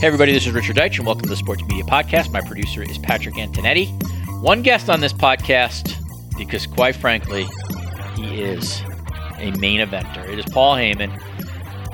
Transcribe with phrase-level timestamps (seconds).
[0.00, 2.32] Hey, everybody, this is Richard Deitsch, and welcome to the Sports Media Podcast.
[2.32, 3.90] My producer is Patrick Antonetti.
[4.40, 5.94] One guest on this podcast,
[6.38, 7.46] because quite frankly,
[8.16, 8.80] he is
[9.36, 10.26] a main eventer.
[10.26, 11.20] It is Paul Heyman.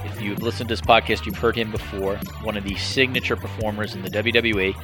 [0.05, 2.17] If you've listened to this podcast, you've heard him before.
[2.45, 4.75] One of the signature performers in the WWE.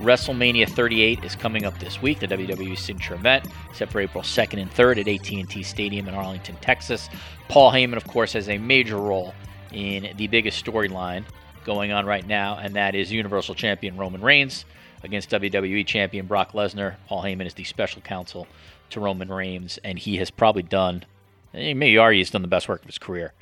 [0.00, 4.60] WrestleMania 38 is coming up this week, the WWE signature event, set for April 2nd
[4.60, 7.08] and 3rd at AT&T Stadium in Arlington, Texas.
[7.46, 9.34] Paul Heyman, of course, has a major role
[9.70, 11.24] in the biggest storyline
[11.64, 14.64] going on right now, and that is Universal Champion Roman Reigns
[15.02, 16.96] against WWE Champion Brock Lesnar.
[17.06, 18.46] Paul Heyman is the special counsel
[18.90, 21.04] to Roman Reigns, and he has probably done,
[21.52, 23.32] maybe already has done the best work of his career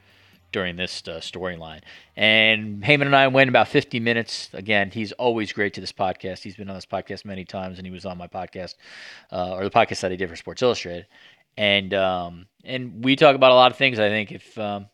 [0.53, 1.81] during this uh, storyline.
[2.17, 4.51] And Heyman and I went about 50 minutes.
[4.53, 6.43] Again, he's always great to this podcast.
[6.43, 8.75] He's been on this podcast many times, and he was on my podcast,
[9.33, 11.07] uh, or the podcast that I did for Sports Illustrated.
[11.57, 13.99] And um, and we talk about a lot of things.
[13.99, 14.87] I think if um,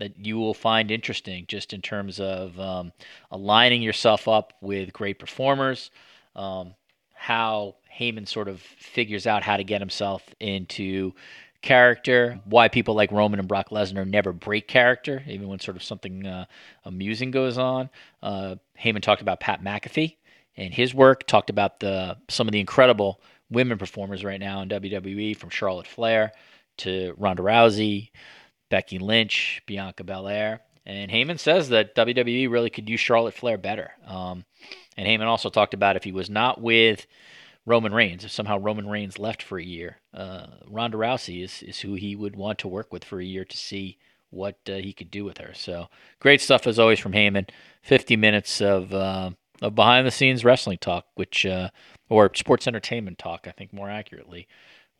[0.00, 2.92] that you will find interesting just in terms of um,
[3.30, 5.90] aligning yourself up with great performers,
[6.34, 6.74] um,
[7.14, 11.12] how Heyman sort of figures out how to get himself into
[11.62, 15.82] character, why people like Roman and Brock Lesnar never break character, even when sort of
[15.82, 16.46] something uh,
[16.84, 17.90] amusing goes on.
[18.22, 20.16] Uh, Heyman talked about Pat McAfee
[20.56, 24.68] and his work, talked about the some of the incredible women performers right now in
[24.68, 26.32] WWE, from Charlotte Flair
[26.78, 28.10] to Ronda Rousey.
[28.70, 30.60] Becky Lynch, Bianca Belair.
[30.86, 33.92] And Heyman says that WWE really could use Charlotte Flair better.
[34.06, 34.44] Um,
[34.96, 37.06] and Heyman also talked about if he was not with
[37.66, 41.80] Roman Reigns, if somehow Roman Reigns left for a year, uh, Ronda Rousey is, is
[41.80, 43.98] who he would want to work with for a year to see
[44.30, 45.52] what uh, he could do with her.
[45.54, 47.50] So great stuff as always from Heyman.
[47.82, 49.30] 50 minutes of, uh,
[49.60, 51.68] of behind the scenes wrestling talk, which, uh,
[52.08, 54.48] or sports entertainment talk, I think more accurately,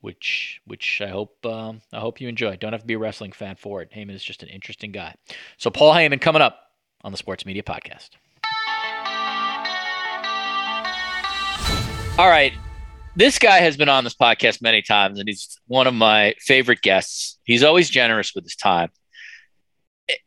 [0.00, 2.56] which which I hope um, I hope you enjoy.
[2.56, 3.90] Don't have to be a wrestling fan for it.
[3.94, 5.14] Heyman is just an interesting guy.
[5.58, 6.58] So Paul Heyman coming up
[7.02, 8.10] on the Sports Media Podcast.
[12.18, 12.52] All right.
[13.16, 16.80] This guy has been on this podcast many times, and he's one of my favorite
[16.80, 17.38] guests.
[17.44, 18.90] He's always generous with his time.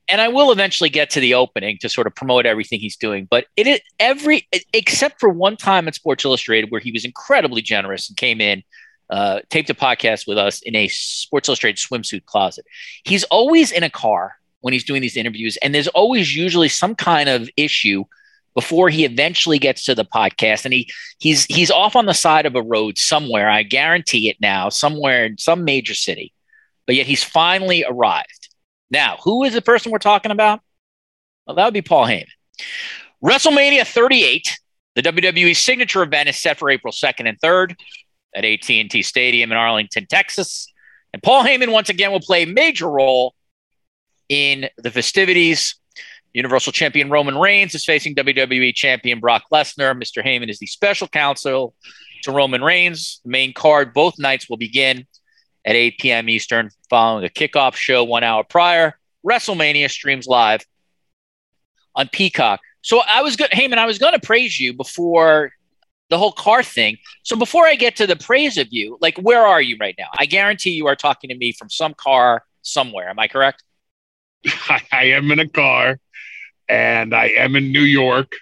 [0.07, 3.28] And I will eventually get to the opening to sort of promote everything he's doing.
[3.29, 7.61] But it is every except for one time at Sports Illustrated where he was incredibly
[7.61, 8.63] generous and came in
[9.09, 12.66] uh, taped a podcast with us in a Sports Illustrated swimsuit closet.
[13.03, 16.96] He's always in a car when he's doing these interviews, and there's always usually some
[16.96, 18.06] kind of issue
[18.56, 20.66] before he eventually gets to the podcast.
[20.66, 23.50] And he he's he's off on the side of a road somewhere.
[23.50, 26.34] I guarantee it now, somewhere in some major city.
[26.85, 28.50] But yet he's finally arrived.
[28.91, 30.59] Now, who is the person we're talking about?
[31.47, 32.28] Well, that would be Paul Heyman.
[33.24, 34.59] WrestleMania 38,
[34.96, 37.75] the WWE signature event, is set for April 2nd and 3rd
[38.35, 40.71] at AT&T Stadium in Arlington, Texas.
[41.13, 43.35] And Paul Heyman once again will play a major role
[44.29, 45.75] in the festivities.
[46.33, 49.93] Universal Champion Roman Reigns is facing WWE Champion Brock Lesnar.
[49.93, 50.25] Mr.
[50.25, 51.75] Heyman is the special counsel
[52.23, 53.22] to Roman Reigns.
[53.23, 55.05] The main card both nights will begin
[55.63, 56.29] at 8 p.m.
[56.29, 58.97] Eastern, following a kickoff show one hour prior.
[59.25, 60.66] WrestleMania streams live
[61.95, 62.59] on Peacock.
[62.81, 63.77] So I was good, Heyman.
[63.77, 65.51] I was going to praise you before
[66.13, 66.96] the whole car thing.
[67.24, 70.09] So before I get to the praise of you, like where are you right now?
[70.16, 73.09] I guarantee you are talking to me from some car somewhere.
[73.09, 73.63] Am I correct?
[74.69, 76.00] I am in a car
[76.69, 78.34] and I am in New York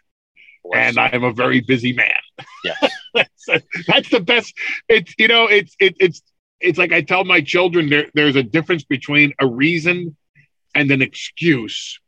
[0.75, 2.21] and I am a very busy man.
[2.65, 2.75] Yeah.
[3.13, 3.47] that's,
[3.87, 4.53] that's the best.
[4.89, 6.21] It's, you know, it's, it, it's,
[6.59, 10.17] it's like I tell my children there, there's a difference between a reason
[10.75, 12.01] and an excuse.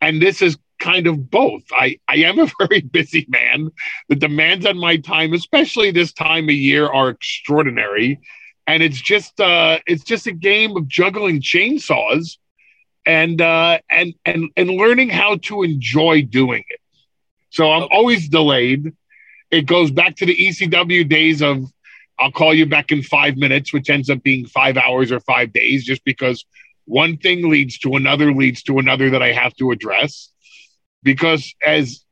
[0.00, 1.62] And this is kind of both.
[1.72, 3.70] I, I am a very busy man.
[4.08, 8.20] The demands on my time, especially this time of year, are extraordinary.
[8.66, 12.36] And it's just uh it's just a game of juggling chainsaws
[13.04, 16.80] and uh and and and learning how to enjoy doing it.
[17.50, 18.92] So I'm always delayed.
[19.50, 21.64] It goes back to the ECW days of
[22.18, 25.52] I'll call you back in five minutes, which ends up being five hours or five
[25.52, 26.44] days, just because
[26.84, 30.31] one thing leads to another leads to another that I have to address
[31.02, 32.04] because as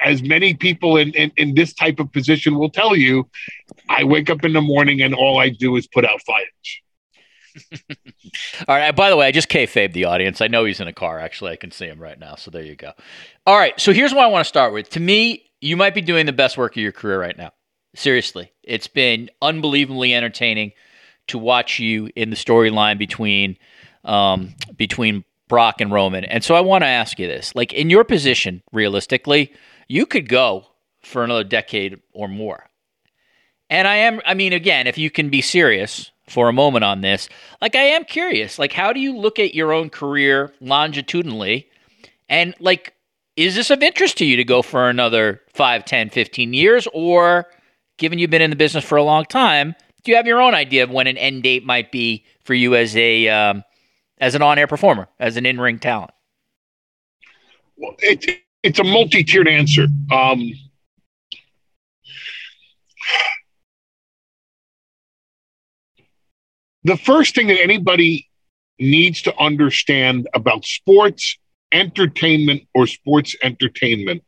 [0.00, 3.28] as many people in, in, in this type of position will tell you,
[3.88, 6.80] I wake up in the morning and all I do is put out fires.
[8.68, 8.94] All right.
[8.94, 10.40] By the way, I just kayfabe the audience.
[10.40, 11.18] I know he's in a car.
[11.18, 12.36] Actually, I can see him right now.
[12.36, 12.92] So there you go.
[13.46, 13.78] All right.
[13.78, 14.88] So here's what I want to start with.
[14.90, 17.52] To me, you might be doing the best work of your career right now.
[17.94, 20.72] Seriously, it's been unbelievably entertaining
[21.26, 23.56] to watch you in the storyline between
[24.04, 26.24] um, between Brock and Roman.
[26.24, 29.52] And so I want to ask you this: like in your position, realistically,
[29.88, 30.64] you could go
[31.02, 32.70] for another decade or more.
[33.68, 37.02] And I am, I mean, again, if you can be serious for a moment on
[37.02, 37.28] this,
[37.60, 41.68] like I am curious, like how do you look at your own career longitudinally?
[42.28, 42.94] And like,
[43.36, 46.88] is this of interest to you to go for another 5, 10, 15 years?
[46.92, 47.46] Or
[47.96, 50.54] given you've been in the business for a long time, do you have your own
[50.54, 53.62] idea of when an end date might be for you as a um,
[54.20, 56.12] as an on-air performer, as an in-ring talent?
[57.76, 59.86] Well, it, it's a multi-tiered answer.
[60.12, 60.52] Um,
[66.84, 68.28] the first thing that anybody
[68.78, 71.38] needs to understand about sports
[71.72, 74.22] entertainment or sports entertainment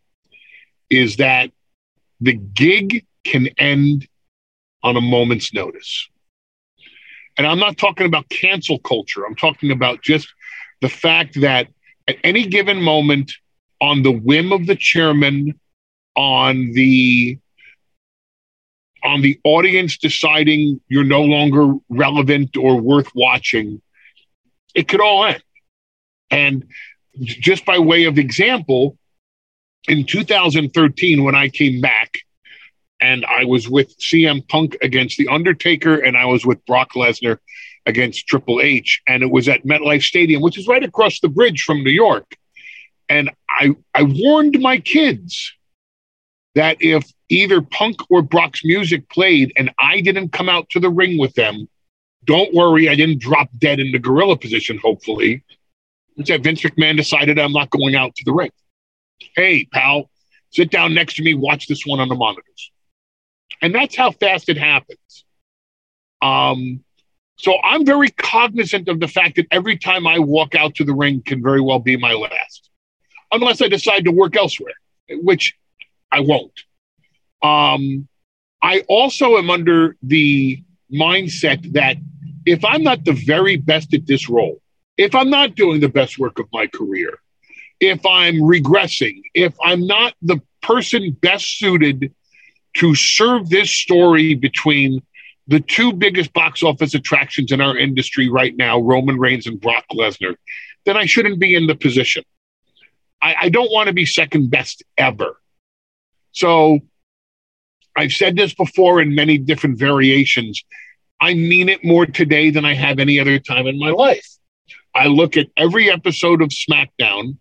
[0.89, 1.51] is that
[2.21, 4.07] the gig can end
[4.83, 6.09] on a moment's notice.
[7.37, 9.25] And I'm not talking about cancel culture.
[9.25, 10.29] I'm talking about just
[10.81, 11.69] the fact that
[12.09, 13.33] at any given moment,
[13.81, 15.59] on the whim of the chairman,
[16.15, 17.39] on the
[19.05, 23.83] on the audience deciding you're no longer relevant or worth watching,
[24.75, 25.43] it could all end.
[26.31, 26.65] And
[27.21, 28.97] just by way of example,
[29.89, 32.19] in 2013, when I came back
[33.03, 37.39] and I was with CM Punk against The Undertaker and I was with Brock Lesnar
[37.85, 41.65] against Triple H, and it was at MetLife Stadium, which is right across the bridge
[41.65, 42.37] from New York.
[43.09, 45.53] And I, I warned my kids
[46.55, 50.91] that if either Punk or Brock's music played and I didn't come out to the
[50.91, 51.69] ring with them,
[52.25, 55.43] don't worry, I didn't drop dead in the gorilla position, hopefully.
[56.17, 58.51] Instead, Vince McMahon decided I'm not going out to the ring.
[59.35, 60.09] Hey, pal,
[60.51, 62.71] sit down next to me, watch this one on the monitors.
[63.61, 65.25] And that's how fast it happens.
[66.21, 66.85] Um,
[67.37, 70.95] so I'm very cognizant of the fact that every time I walk out to the
[70.95, 72.71] ring can very well be my last,
[73.33, 74.75] unless I decide to work elsewhere,
[75.11, 75.55] which
[76.11, 76.53] I won't.
[77.43, 78.07] Um,
[78.63, 80.63] I also am under the
[80.93, 81.97] mindset that
[82.47, 84.61] if I'm not the very best at this role,
[84.97, 87.19] if I'm not doing the best work of my career,
[87.81, 92.15] if I'm regressing, if I'm not the person best suited
[92.75, 95.03] to serve this story between
[95.47, 99.85] the two biggest box office attractions in our industry right now, Roman Reigns and Brock
[99.93, 100.37] Lesnar,
[100.85, 102.25] then I shouldn't be in the position.
[103.21, 105.37] I, I don't want to be second best ever.
[106.33, 106.81] So
[107.97, 110.65] I've said this before in many different variations.
[111.21, 114.27] I mean it more today than I have any other time in my life.
[114.95, 117.37] I look at every episode of SmackDown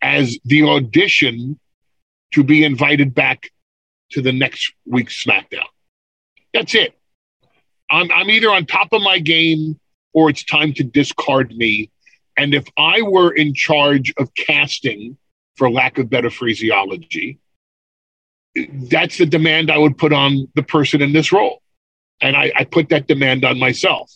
[0.00, 1.58] as the audition
[2.32, 3.50] to be invited back
[4.10, 5.66] to the next week's SmackDown.
[6.54, 6.94] That's it.
[7.90, 9.78] I'm, I'm either on top of my game
[10.12, 11.90] or it's time to discard me.
[12.36, 15.16] And if I were in charge of casting,
[15.58, 17.38] for lack of better phraseology,
[18.90, 21.60] that's the demand I would put on the person in this role.
[22.20, 24.10] And I, I put that demand on myself.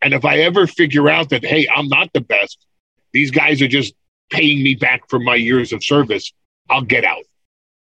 [0.00, 2.66] And if I ever figure out that, hey, I'm not the best,
[3.12, 3.94] these guys are just
[4.30, 6.32] paying me back for my years of service,
[6.68, 7.24] I'll get out.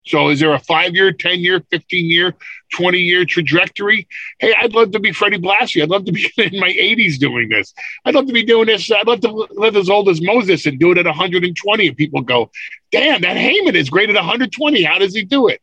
[0.06, 2.36] So is there a five year, 10 year, 15 year,
[2.74, 4.08] 20 year trajectory?
[4.40, 5.82] Hey, I'd love to be Freddie Blassie.
[5.82, 7.74] I'd love to be in my 80s doing this.
[8.06, 8.92] I'd love to be doing this.
[8.92, 11.88] I'd love to live as old as Moses and do it at 120.
[11.88, 12.52] And people go,
[12.92, 14.84] damn, that Heyman is great at 120.
[14.84, 15.62] How does he do it?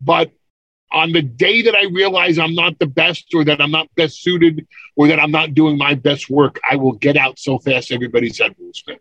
[0.00, 0.32] But
[0.92, 4.22] on the day that I realize I'm not the best or that I'm not best
[4.22, 7.92] suited or that I'm not doing my best work, I will get out so fast
[7.92, 8.98] everybody's head will spin.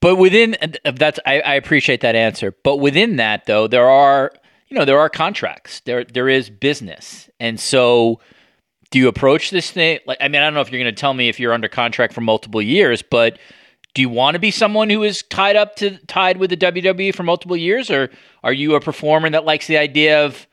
[0.00, 2.54] But within uh, that's, I, I appreciate that answer.
[2.64, 4.32] But within that, though, there are
[4.68, 5.80] you know there are contracts.
[5.80, 8.20] There there is business, and so
[8.90, 10.18] do you approach this thing like?
[10.20, 12.12] I mean, I don't know if you're going to tell me if you're under contract
[12.12, 13.38] for multiple years, but
[13.94, 17.14] do you want to be someone who is tied up to tied with the WWE
[17.14, 18.10] for multiple years, or
[18.42, 20.46] are you a performer that likes the idea of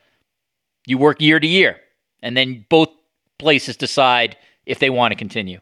[0.86, 1.80] you work year to year,
[2.22, 2.88] and then both
[3.38, 4.36] places decide
[4.66, 5.60] if they want to continue?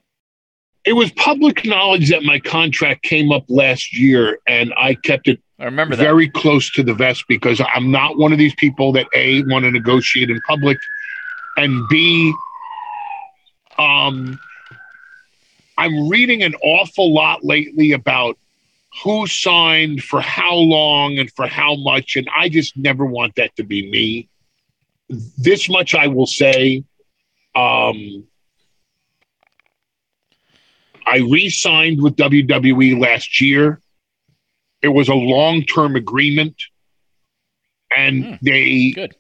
[0.86, 5.40] It was public knowledge that my contract came up last year, and I kept it.
[5.58, 6.02] I remember that.
[6.02, 9.64] very close to the vest because I'm not one of these people that a want
[9.64, 10.78] to negotiate in public,
[11.56, 12.32] and b,
[13.78, 14.38] um,
[15.76, 18.38] I'm reading an awful lot lately about
[19.02, 22.16] who signed for how long and for how much.
[22.16, 24.28] And I just never want that to be me.
[25.36, 26.84] This much I will say.
[27.54, 28.26] Um,
[31.06, 33.80] I re signed with WWE last year.
[34.82, 36.60] It was a long term agreement.
[37.96, 38.34] And Hmm.
[38.42, 39.16] they Good.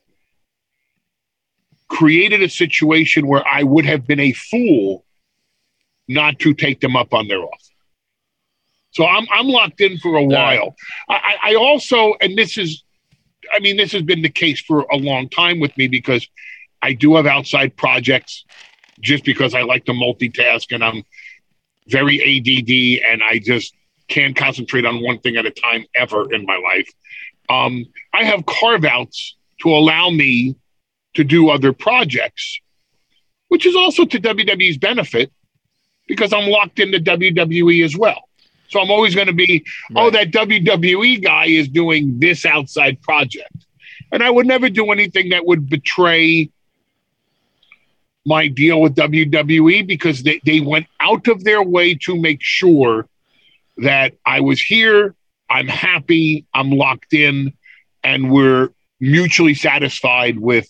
[1.88, 5.04] created a situation where I would have been a fool
[6.08, 7.72] not to take them up on their offer.
[8.90, 10.74] So I'm I'm locked in for a while.
[11.08, 12.82] I, I I also, and this is,
[13.52, 16.26] I mean, this has been the case for a long time with me because
[16.82, 18.46] I do have outside projects,
[19.00, 21.04] just because I like to multitask and I'm
[21.88, 23.74] very ADD and I just
[24.08, 26.88] can't concentrate on one thing at a time ever in my life.
[27.48, 30.56] Um, I have carve outs to allow me
[31.14, 32.60] to do other projects,
[33.48, 35.32] which is also to WWE's benefit
[36.06, 38.28] because I'm locked into WWE as well.
[38.68, 39.64] So I'm always going to be,
[39.94, 43.52] oh, that WWE guy is doing this outside project.
[44.12, 46.50] And I would never do anything that would betray
[48.26, 53.08] my deal with WWE because they, they went out of their way to make sure
[53.78, 55.14] that I was here,
[55.48, 57.52] I'm happy, I'm locked in,
[58.02, 60.68] and we're mutually satisfied with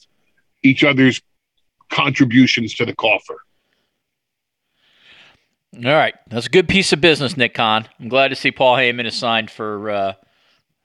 [0.62, 1.22] each other's
[1.90, 3.38] contributions to the coffer.
[5.76, 7.86] All right, that's a good piece of business, Nick Khan.
[8.00, 10.12] I'm glad to see Paul Heyman is signed for, uh,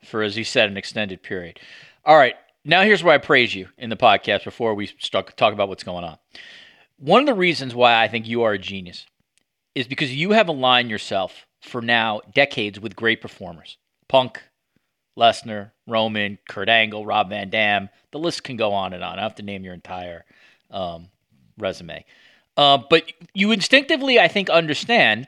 [0.06, 1.60] for as he said, an extended period.
[2.06, 5.70] All right, now here's where I praise you in the podcast before we talk about
[5.70, 6.18] what's going on.
[7.02, 9.08] One of the reasons why I think you are a genius
[9.74, 13.78] is because you have aligned yourself for now decades with great performers:
[14.08, 14.40] Punk,
[15.18, 17.90] Lesnar, Roman, Kurt Angle, Rob Van Dam.
[18.12, 19.18] The list can go on and on.
[19.18, 20.26] I have to name your entire
[20.70, 21.10] um,
[21.58, 22.06] resume.
[22.56, 25.28] Uh, but you instinctively, I think, understand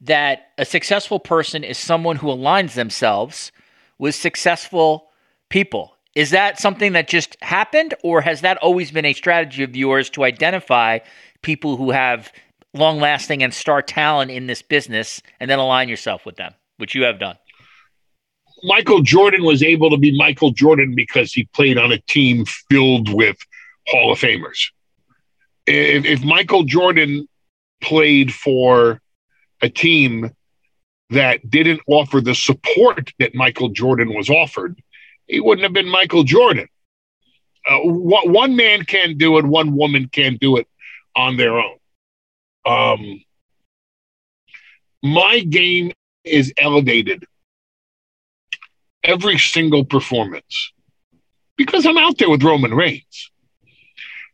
[0.00, 3.52] that a successful person is someone who aligns themselves
[3.96, 5.10] with successful
[5.50, 5.95] people.
[6.16, 10.08] Is that something that just happened, or has that always been a strategy of yours
[10.10, 11.00] to identify
[11.42, 12.32] people who have
[12.72, 16.94] long lasting and star talent in this business and then align yourself with them, which
[16.94, 17.36] you have done?
[18.64, 23.12] Michael Jordan was able to be Michael Jordan because he played on a team filled
[23.12, 23.36] with
[23.88, 24.70] Hall of Famers.
[25.66, 27.28] If, if Michael Jordan
[27.82, 29.02] played for
[29.60, 30.30] a team
[31.10, 34.80] that didn't offer the support that Michael Jordan was offered,
[35.26, 36.68] he wouldn't have been Michael Jordan.
[37.68, 40.68] Uh, one one man can't do it, one woman can't do it
[41.14, 41.78] on their own.
[42.64, 43.20] Um,
[45.02, 45.92] my game
[46.24, 47.24] is elevated
[49.02, 50.72] every single performance
[51.56, 53.30] because I'm out there with Roman Reigns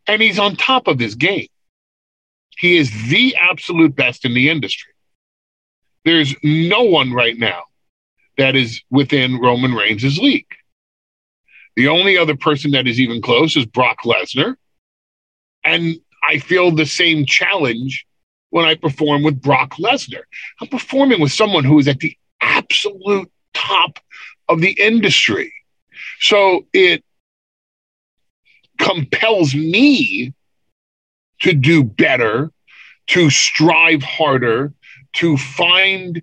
[0.06, 1.46] and he's on top of his game.
[2.58, 4.92] He is the absolute best in the industry.
[6.04, 7.64] There's no one right now
[8.38, 10.46] that is within Roman Reigns' league.
[11.76, 14.56] The only other person that is even close is Brock Lesnar.
[15.64, 18.06] And I feel the same challenge
[18.50, 20.22] when I perform with Brock Lesnar.
[20.60, 23.98] I'm performing with someone who is at the absolute top
[24.48, 25.52] of the industry.
[26.20, 27.02] So it
[28.78, 30.34] compels me
[31.40, 32.52] to do better,
[33.08, 34.72] to strive harder,
[35.14, 36.22] to find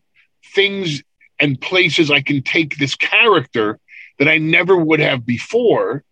[0.53, 1.01] things
[1.39, 3.79] and places I can take this character
[4.19, 6.03] that I never would have before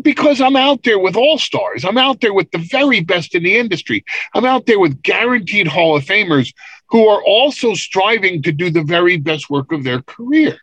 [0.00, 1.84] because I'm out there with all stars.
[1.84, 4.04] I'm out there with the very best in the industry.
[4.34, 6.52] I'm out there with guaranteed Hall of Famers
[6.90, 10.58] who are also striving to do the very best work of their career.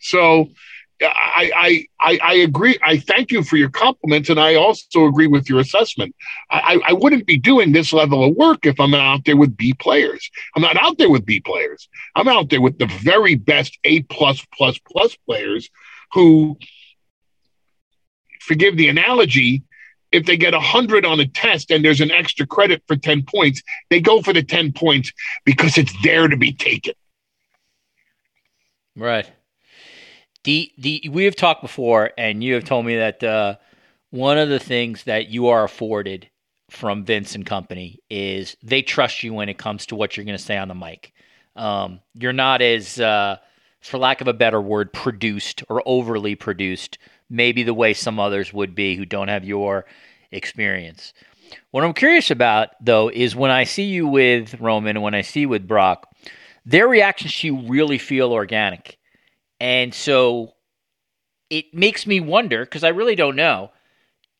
[0.00, 0.50] So
[1.02, 2.78] I, I, I, agree.
[2.82, 6.14] I thank you for your compliments, and I also agree with your assessment.
[6.50, 9.74] I, I wouldn't be doing this level of work if I'm out there with B
[9.74, 10.30] players.
[10.54, 11.88] I'm not out there with B players.
[12.14, 15.68] I'm out there with the very best A plus plus plus players
[16.12, 16.56] who,
[18.40, 19.64] forgive the analogy,
[20.12, 23.62] if they get 100 on a test and there's an extra credit for 10 points,
[23.90, 25.12] they go for the 10 points
[25.44, 26.94] because it's there to be taken.
[28.94, 29.28] Right.
[30.44, 33.56] The the we have talked before, and you have told me that uh,
[34.10, 36.28] one of the things that you are afforded
[36.70, 40.36] from Vince and company is they trust you when it comes to what you're going
[40.36, 41.12] to say on the mic.
[41.56, 43.36] Um, you're not as, uh,
[43.80, 46.98] for lack of a better word, produced or overly produced,
[47.30, 49.84] maybe the way some others would be who don't have your
[50.30, 51.12] experience.
[51.70, 55.22] What I'm curious about, though, is when I see you with Roman and when I
[55.22, 56.12] see you with Brock,
[56.66, 58.98] their reactions to you really feel organic.
[59.60, 60.54] And so
[61.50, 63.70] it makes me wonder, because I really don't know,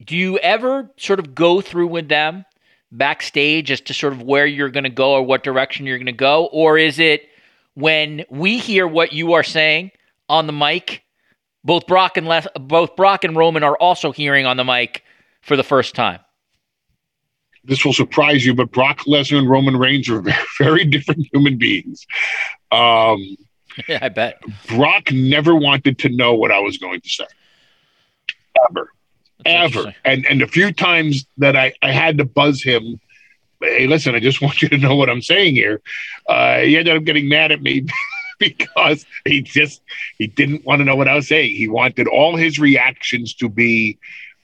[0.04, 2.44] do you ever sort of go through with them
[2.90, 6.06] backstage as to sort of where you're going to go or what direction you're going
[6.06, 6.46] to go?
[6.46, 7.28] Or is it
[7.74, 9.90] when we hear what you are saying
[10.28, 11.02] on the mic,
[11.64, 15.02] both Brock and Les- both Brock and Roman are also hearing on the mic
[15.42, 16.20] for the first time.
[17.64, 20.22] This will surprise you, but Brock Lesnar and Roman Reigns are
[20.58, 22.06] very, different human beings.
[22.70, 23.36] Um,
[23.88, 24.42] yeah, I bet.
[24.68, 27.26] Brock never wanted to know what I was going to say.
[28.68, 28.92] Ever.
[29.44, 29.94] That's Ever.
[30.04, 33.00] And and a few times that I, I had to buzz him,
[33.60, 35.80] hey, listen, I just want you to know what I'm saying here.
[36.28, 37.86] Uh, he ended up getting mad at me
[38.38, 39.82] because he just
[40.18, 41.54] he didn't want to know what I was saying.
[41.54, 43.98] He wanted all his reactions to be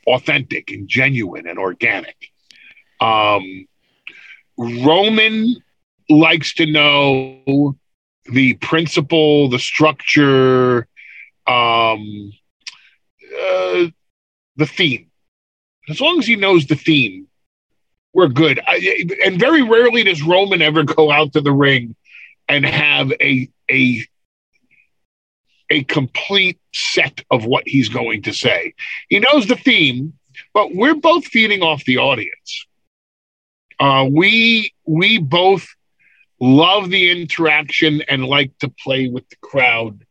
[0.06, 2.16] authentic and genuine and organic.
[3.00, 3.66] Um,
[4.56, 5.56] Roman
[6.08, 7.76] likes to know
[8.26, 10.86] the principle, the structure,
[11.46, 12.32] um,
[13.32, 13.86] uh,
[14.56, 15.10] the theme.
[15.88, 17.26] As long as he knows the theme,
[18.12, 18.60] we're good.
[18.66, 21.94] I, and very rarely does Roman ever go out to the ring
[22.48, 24.04] and have a a
[25.70, 28.74] a complete set of what he's going to say.
[29.08, 30.14] He knows the theme,
[30.52, 32.66] but we're both feeding off the audience.
[33.78, 35.66] Uh, we we both
[36.40, 40.04] love the interaction and like to play with the crowd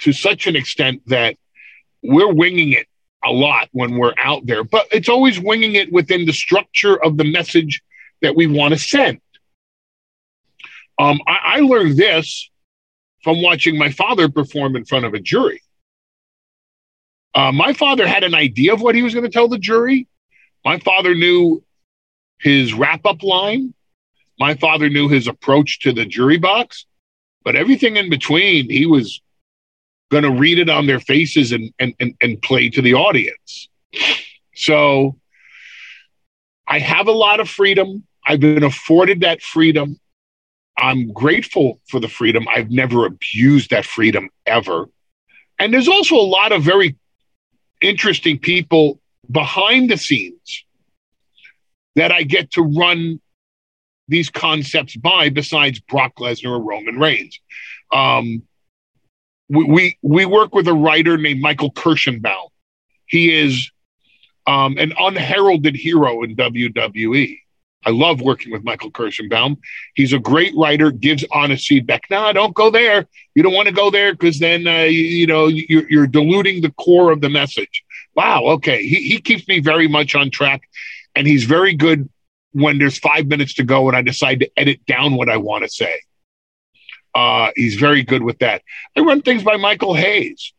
[0.00, 1.36] to such an extent that
[2.02, 2.86] we're winging it
[3.24, 7.16] a lot when we're out there, but it's always winging it within the structure of
[7.16, 7.82] the message
[8.22, 9.20] that we want to send.
[10.98, 12.50] Um, I, I learned this
[13.22, 15.62] from watching my father perform in front of a jury.
[17.34, 20.08] Uh, my father had an idea of what he was going to tell the jury.
[20.64, 21.62] My father knew
[22.40, 23.74] his wrap up line.
[24.38, 26.86] My father knew his approach to the jury box,
[27.44, 29.20] but everything in between, he was
[30.10, 33.68] going to read it on their faces and, and, and, and play to the audience.
[34.54, 35.16] So
[36.66, 38.04] I have a lot of freedom.
[38.26, 39.98] I've been afforded that freedom.
[40.76, 42.46] I'm grateful for the freedom.
[42.48, 44.88] I've never abused that freedom ever.
[45.58, 46.96] And there's also a lot of very
[47.80, 50.64] interesting people behind the scenes
[51.96, 53.20] that I get to run
[54.08, 57.38] these concepts by besides Brock Lesnar or Roman Reigns.
[57.92, 58.42] Um,
[59.48, 62.48] we, we, we work with a writer named Michael Kirschenbaum.
[63.06, 63.70] He is
[64.46, 67.38] um, an unheralded hero in WWE.
[67.86, 69.58] I love working with Michael Kirschenbaum.
[69.94, 72.02] He's a great writer, gives honest feedback.
[72.10, 73.06] Nah, don't go there.
[73.34, 76.60] You don't want to go there because then, uh, you, you, know, you're, you're diluting
[76.60, 77.84] the core of the message.
[78.14, 78.44] Wow.
[78.44, 78.82] Okay.
[78.86, 80.62] He, he keeps me very much on track.
[81.14, 82.08] And he's very good
[82.52, 85.64] when there's five minutes to go and I decide to edit down what I want
[85.64, 86.00] to say.
[87.14, 88.62] Uh, he's very good with that.
[88.96, 90.52] I run things by Michael Hayes.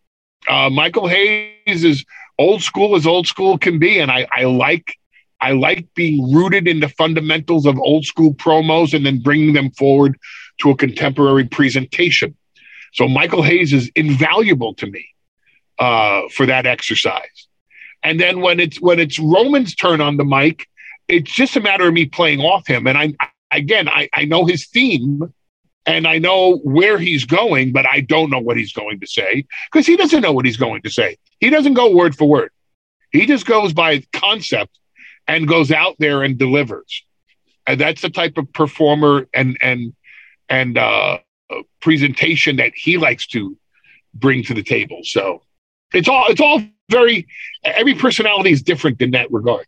[0.47, 2.05] Uh, Michael Hayes is
[2.37, 4.95] old school as old school can be, and I, I like
[5.41, 9.71] I like being rooted in the fundamentals of old school promos and then bringing them
[9.71, 10.17] forward
[10.59, 12.35] to a contemporary presentation.
[12.93, 15.07] So Michael Hayes is invaluable to me
[15.77, 17.47] uh, for that exercise.
[18.03, 20.67] And then when it's when it's Roman's turn on the mic,
[21.09, 22.87] it's just a matter of me playing off him.
[22.87, 23.13] And I
[23.51, 25.33] again I, I know his theme
[25.85, 29.45] and I know where he's going, but I don't know what he's going to say
[29.71, 31.17] because he doesn't know what he's going to say.
[31.39, 32.51] He doesn't go word for word.
[33.11, 34.79] He just goes by concept
[35.27, 37.03] and goes out there and delivers.
[37.65, 39.93] And that's the type of performer and and
[40.47, 41.19] and uh,
[41.81, 43.57] presentation that he likes to
[44.13, 45.01] bring to the table.
[45.03, 45.43] So
[45.93, 47.27] it's all it's all very
[47.63, 49.65] every personality is different in that regard.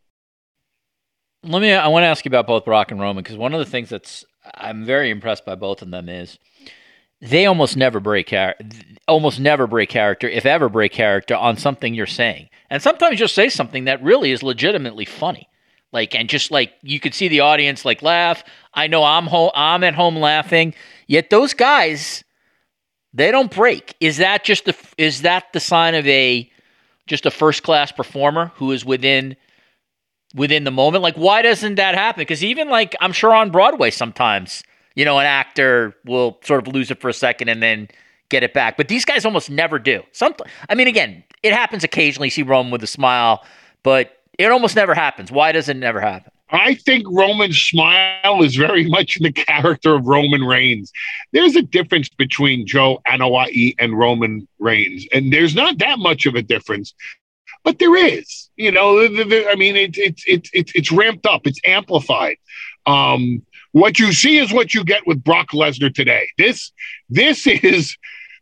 [1.51, 1.73] Let me.
[1.73, 3.89] I want to ask you about both Brock and Roman because one of the things
[3.89, 4.23] that's
[4.55, 6.39] I'm very impressed by both of them is
[7.19, 8.65] they almost never break character,
[9.05, 12.47] almost never break character, if ever break character on something you're saying.
[12.69, 15.49] And sometimes you'll say something that really is legitimately funny.
[15.91, 18.45] Like and just like you could see the audience like laugh.
[18.73, 20.73] I know I'm home I'm at home laughing.
[21.07, 22.23] Yet those guys
[23.13, 23.93] they don't break.
[23.99, 26.49] Is that just the is that the sign of a
[27.07, 29.35] just a first class performer who is within
[30.36, 31.04] within the moment?
[31.04, 32.22] Like why doesn't that happen?
[32.22, 34.63] Because even like I'm sure on Broadway sometimes,
[34.96, 37.88] you know, an actor will sort of lose it for a second and then
[38.30, 38.78] get it back.
[38.78, 40.04] But these guys almost never do.
[40.12, 40.36] Some
[40.70, 43.46] I mean again, it happens occasionally see Roman with a smile,
[43.84, 45.32] but it almost never happens.
[45.32, 46.32] Why does it never happen?
[46.52, 50.91] I think Roman's smile is very much in the character of Roman Reigns.
[51.32, 56.36] There's a difference between Joe Anoa'i and Roman Reigns, and there's not that much of
[56.36, 56.94] a difference,
[57.63, 58.50] but there is.
[58.56, 62.38] You know, the, the, I mean, it's it's it's it's it's ramped up, it's amplified.
[62.86, 66.30] Um, what you see is what you get with Brock Lesnar today.
[66.38, 66.71] This
[67.10, 67.97] this is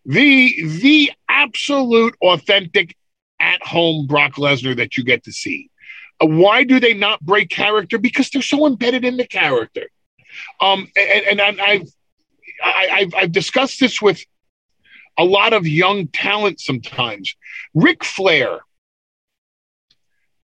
[0.06, 2.96] the the absolute authentic
[3.40, 5.70] at home Brock Lesnar that you get to see.
[6.22, 7.98] Why do they not break character?
[7.98, 9.90] Because they're so embedded in the character.
[10.60, 11.86] Um, and, and I,
[12.62, 14.22] I, I've, I've discussed this with
[15.18, 17.36] a lot of young talent sometimes.
[17.74, 18.60] Ric Flair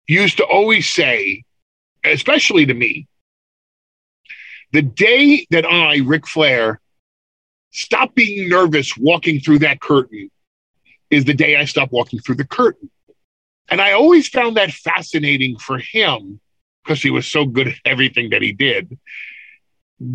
[0.06, 1.44] used to always say,
[2.04, 3.06] especially to me,
[4.72, 6.80] the day that I, Ric Flair,
[7.70, 10.30] stop being nervous walking through that curtain
[11.10, 12.90] is the day I stop walking through the curtain.
[13.68, 16.40] And I always found that fascinating for him
[16.84, 18.98] because he was so good at everything that he did.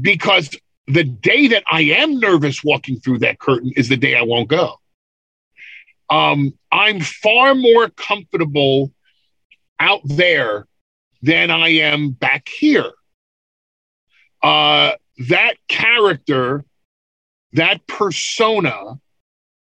[0.02, 0.56] Because
[0.88, 4.48] the day that I am nervous walking through that curtain is the day I won't
[4.48, 4.76] go.
[6.10, 8.92] Um, I'm far more comfortable
[9.82, 10.68] out there
[11.24, 12.92] than I am back here.
[14.42, 14.92] Uh,
[15.30, 16.64] that character,
[17.54, 19.00] that persona,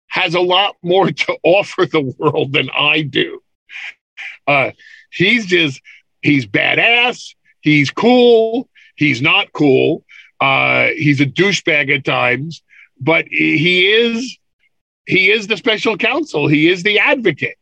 [0.08, 3.42] has a lot more to offer the world than I do.
[4.46, 4.72] Uh,
[5.12, 5.82] he's just,
[6.22, 7.34] he's badass.
[7.62, 8.70] He's cool.
[8.96, 10.04] He's not cool.
[10.42, 12.62] Uh, he's a douchebag at times,
[13.00, 14.38] but he is,
[15.06, 16.48] he is the special counsel.
[16.48, 17.58] He is the advocate,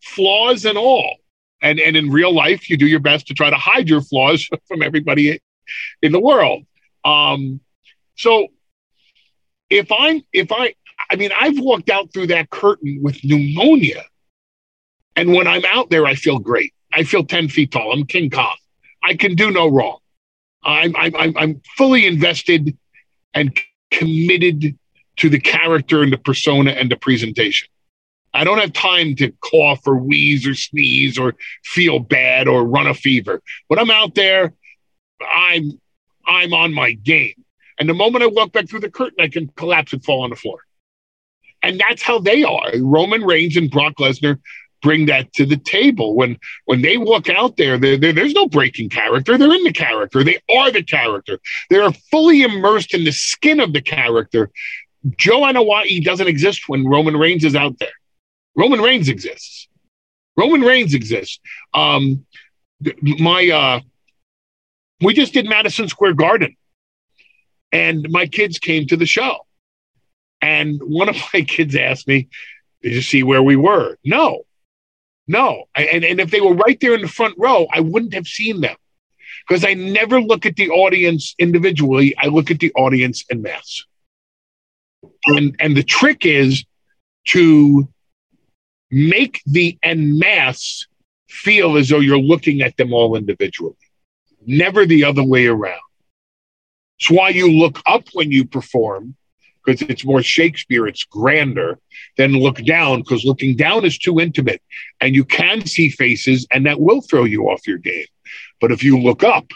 [0.00, 1.21] flaws and all.
[1.62, 4.48] And, and in real life, you do your best to try to hide your flaws
[4.68, 5.40] from everybody
[6.02, 6.64] in the world.
[7.04, 7.60] Um,
[8.16, 8.48] so
[9.70, 10.74] if I'm, if I,
[11.10, 14.04] I mean, I've walked out through that curtain with pneumonia.
[15.16, 16.74] And when I'm out there, I feel great.
[16.92, 17.92] I feel 10 feet tall.
[17.92, 18.56] I'm King Kong.
[19.02, 19.98] I can do no wrong.
[20.62, 22.76] I'm, I'm, I'm fully invested
[23.34, 23.58] and
[23.90, 24.78] committed
[25.16, 27.68] to the character and the persona and the presentation.
[28.34, 32.86] I don't have time to cough or wheeze or sneeze or feel bad or run
[32.86, 33.42] a fever.
[33.68, 34.54] When I'm out there,
[35.34, 35.80] I'm
[36.26, 37.44] I'm on my game.
[37.78, 40.30] And the moment I walk back through the curtain, I can collapse and fall on
[40.30, 40.58] the floor.
[41.62, 42.70] And that's how they are.
[42.78, 44.38] Roman Reigns and Brock Lesnar
[44.82, 46.14] bring that to the table.
[46.14, 49.38] When when they walk out there, they're, they're, there's no breaking character.
[49.38, 50.24] They're in the character.
[50.24, 51.38] They are the character.
[51.70, 54.50] They are fully immersed in the skin of the character.
[55.16, 57.92] Joe Anoa'i doesn't exist when Roman Reigns is out there.
[58.56, 59.68] Roman Reigns exists.
[60.36, 61.40] Roman Reigns exists.
[61.74, 62.26] Um,
[63.02, 63.80] my uh,
[65.00, 66.56] we just did Madison Square Garden,
[67.70, 69.46] and my kids came to the show,
[70.40, 72.28] and one of my kids asked me,
[72.82, 74.44] "Did you see where we were?" No,
[75.26, 75.64] no.
[75.74, 78.60] And, and if they were right there in the front row, I wouldn't have seen
[78.60, 78.76] them
[79.46, 82.14] because I never look at the audience individually.
[82.18, 83.84] I look at the audience in mass.
[85.26, 86.64] And, and the trick is
[87.28, 87.88] to
[88.92, 90.86] make the en masse
[91.28, 93.74] feel as though you're looking at them all individually,
[94.46, 95.80] never the other way around.
[97.00, 99.16] It's why you look up when you perform
[99.64, 101.78] because it's more Shakespeare, it's grander
[102.16, 104.60] than look down because looking down is too intimate
[105.00, 108.06] and you can see faces and that will throw you off your game.
[108.60, 109.46] But if you look up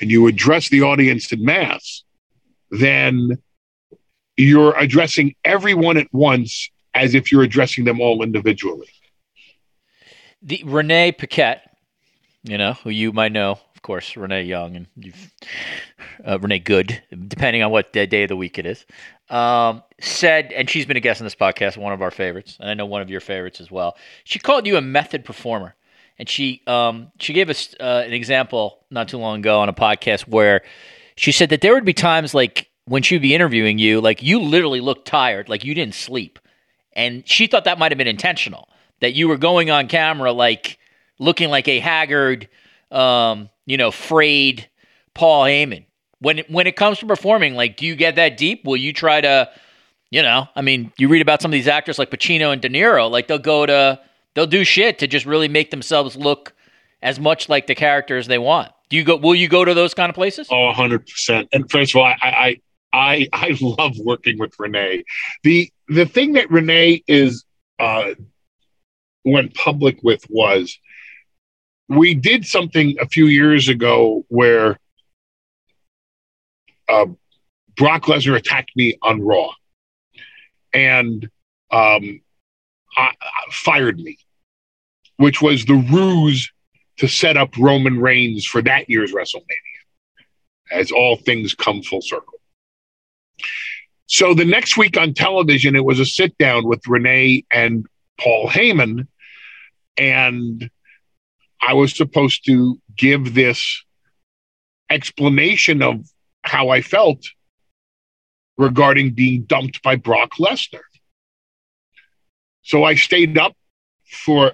[0.00, 2.04] and you address the audience in mass,
[2.70, 3.42] then
[4.36, 8.88] you're addressing everyone at once as if you're addressing them all individually.
[10.42, 11.76] The Renee Paquette,
[12.44, 15.32] you know, who you might know, of course, Renee Young and you've
[16.24, 18.84] uh, Renee Good, depending on what day of the week it is
[19.30, 22.70] um, said, and she's been a guest on this podcast, one of our favorites, and
[22.70, 23.96] I know one of your favorites as well.
[24.24, 25.74] She called you a method performer,
[26.18, 29.72] and she um, she gave us uh, an example not too long ago on a
[29.72, 30.62] podcast where
[31.16, 34.40] she said that there would be times like when she'd be interviewing you, like you
[34.40, 36.38] literally looked tired, like you didn't sleep,
[36.96, 38.68] and she thought that might have been intentional,
[39.00, 40.78] that you were going on camera like
[41.20, 42.48] looking like a haggard,
[42.90, 44.68] um, you know, frayed
[45.14, 45.84] Paul Heyman
[46.20, 48.64] when it, when it comes to performing, like, do you get that deep?
[48.64, 49.50] Will you try to,
[50.10, 52.68] you know, I mean, you read about some of these actors like Pacino and De
[52.68, 54.00] Niro, like they'll go to,
[54.34, 56.54] they'll do shit to just really make themselves look
[57.02, 58.72] as much like the characters they want.
[58.88, 59.16] Do you go?
[59.16, 60.46] Will you go to those kind of places?
[60.50, 61.48] Oh, hundred percent.
[61.52, 62.60] And first of all, I, I,
[62.96, 65.04] I, I love working with Renee.
[65.42, 67.44] The the thing that Renee is
[67.78, 68.14] uh,
[69.22, 70.78] went public with was
[71.88, 74.78] we did something a few years ago where
[76.88, 77.06] uh,
[77.76, 79.52] Brock Lesnar attacked me on Raw
[80.72, 81.24] and
[81.70, 82.20] um,
[82.96, 84.16] I, I fired me,
[85.18, 86.50] which was the ruse
[86.98, 89.42] to set up Roman Reigns for that year's WrestleMania,
[90.72, 92.35] as all things come full circle.
[94.06, 97.86] So the next week on television, it was a sit down with Renee and
[98.20, 99.08] Paul Heyman.
[99.96, 100.70] And
[101.60, 103.84] I was supposed to give this
[104.90, 106.04] explanation of
[106.42, 107.26] how I felt
[108.56, 110.80] regarding being dumped by Brock Lesnar.
[112.62, 113.56] So I stayed up
[114.10, 114.52] for,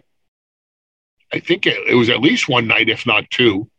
[1.32, 3.70] I think it, it was at least one night, if not two,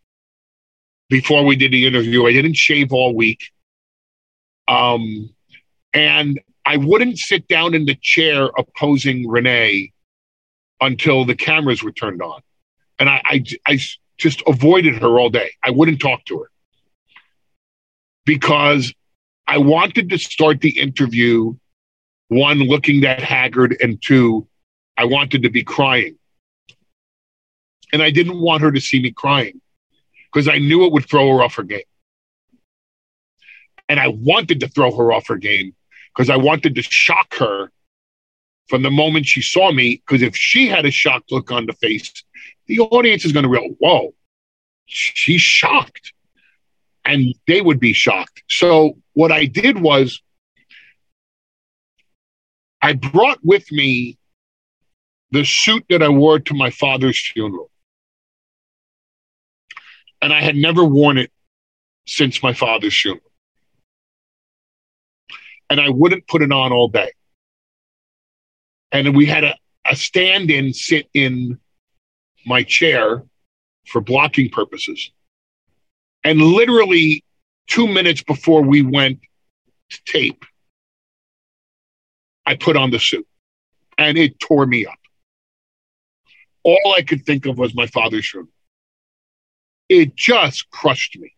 [1.10, 2.26] before we did the interview.
[2.26, 3.52] I didn't shave all week.
[4.68, 5.30] Um,
[5.94, 9.92] And I wouldn't sit down in the chair opposing Renee
[10.82, 12.42] until the cameras were turned on.
[13.00, 13.80] And I, I, I
[14.18, 15.52] just avoided her all day.
[15.64, 16.52] I wouldn't talk to her
[18.26, 18.94] because
[19.46, 21.56] I wanted to start the interview
[22.30, 24.48] one, looking that haggard, and two,
[24.98, 26.18] I wanted to be crying.
[27.92, 29.62] And I didn't want her to see me crying
[30.32, 31.82] because I knew it would throw her off her game.
[33.90, 35.76] And I wanted to throw her off her game
[36.14, 37.72] because I wanted to shock her
[38.68, 40.02] from the moment she saw me.
[40.06, 42.12] Because if she had a shocked look on the face,
[42.68, 44.14] the audience is going to realize, whoa,
[44.86, 46.14] she's shocked.
[47.06, 48.44] And they would be shocked.
[48.48, 50.22] So what I did was
[52.82, 54.18] I brought with me
[55.32, 57.70] the suit that I wore to my father's funeral.
[60.22, 61.32] And I had never worn it
[62.06, 63.33] since my father's funeral
[65.70, 67.12] and I wouldn't put it on all day.
[68.92, 69.56] And we had a,
[69.90, 71.60] a stand in sit in
[72.46, 73.24] my chair
[73.88, 75.12] for blocking purposes.
[76.24, 77.24] And literally
[77.68, 79.20] two minutes before we went
[79.90, 80.46] to tape,
[82.46, 83.28] I put on the suit
[83.98, 85.00] and it tore me up.
[86.64, 88.50] All I could think of was my father's room.
[89.90, 91.34] It just crushed me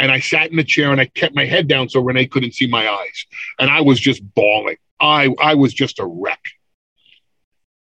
[0.00, 2.54] and I sat in the chair and I kept my head down so Renee couldn't
[2.54, 3.26] see my eyes.
[3.58, 4.78] And I was just bawling.
[4.98, 6.40] I, I was just a wreck.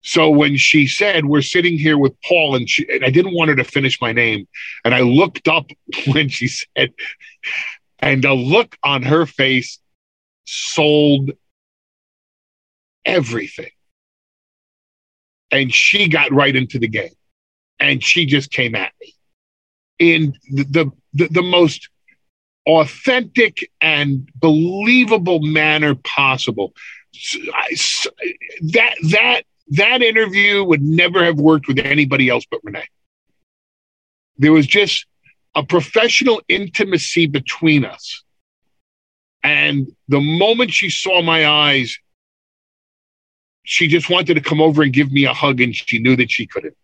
[0.04, 3.50] So when she said, We're sitting here with Paul, and, she, and I didn't want
[3.50, 4.48] her to finish my name.
[4.86, 5.65] And I looked up
[6.08, 6.94] when she said,
[7.98, 9.80] and the look on her face
[10.46, 11.32] sold
[13.04, 13.72] everything.
[15.50, 17.15] And she got right into the game.
[17.80, 19.15] And she just came at me
[19.98, 21.89] in the, the, the most
[22.65, 26.73] authentic and believable manner possible.
[28.62, 32.88] That that that interview would never have worked with anybody else but Renee.
[34.38, 35.06] There was just
[35.56, 38.23] a professional intimacy between us.
[39.43, 41.97] And the moment she saw my eyes,
[43.63, 46.32] she just wanted to come over and give me a hug, and she knew that
[46.32, 46.75] she couldn't.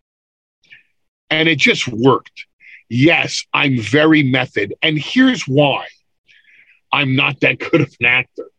[1.30, 2.46] And it just worked
[2.92, 4.74] yes, I'm very method.
[4.82, 5.88] And here's why
[6.92, 8.50] I'm not that good of an actor.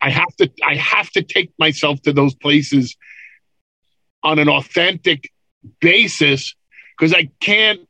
[0.00, 2.96] I have to I have to take myself to those places
[4.22, 5.30] on an authentic
[5.80, 6.54] basis
[6.96, 7.80] because I can't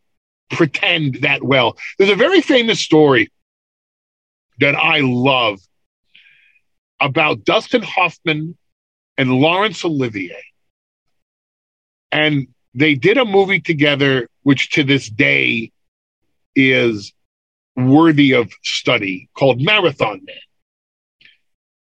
[0.50, 1.76] pretend that well.
[1.98, 3.30] There's a very famous story
[4.58, 5.60] that I love
[7.00, 8.56] about Dustin Hoffman
[9.16, 10.42] and Laurence Olivier.
[12.10, 15.70] And they did a movie together, which to this day
[16.56, 17.12] is
[17.76, 20.36] worthy of study, called Marathon Man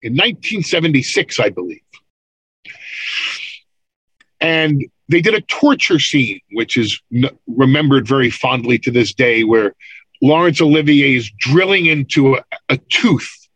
[0.01, 1.83] in 1976, I believe.
[4.41, 6.99] And they did a torture scene, which is
[7.45, 9.75] remembered very fondly to this day, where
[10.23, 13.47] Laurence Olivier is drilling into a, a tooth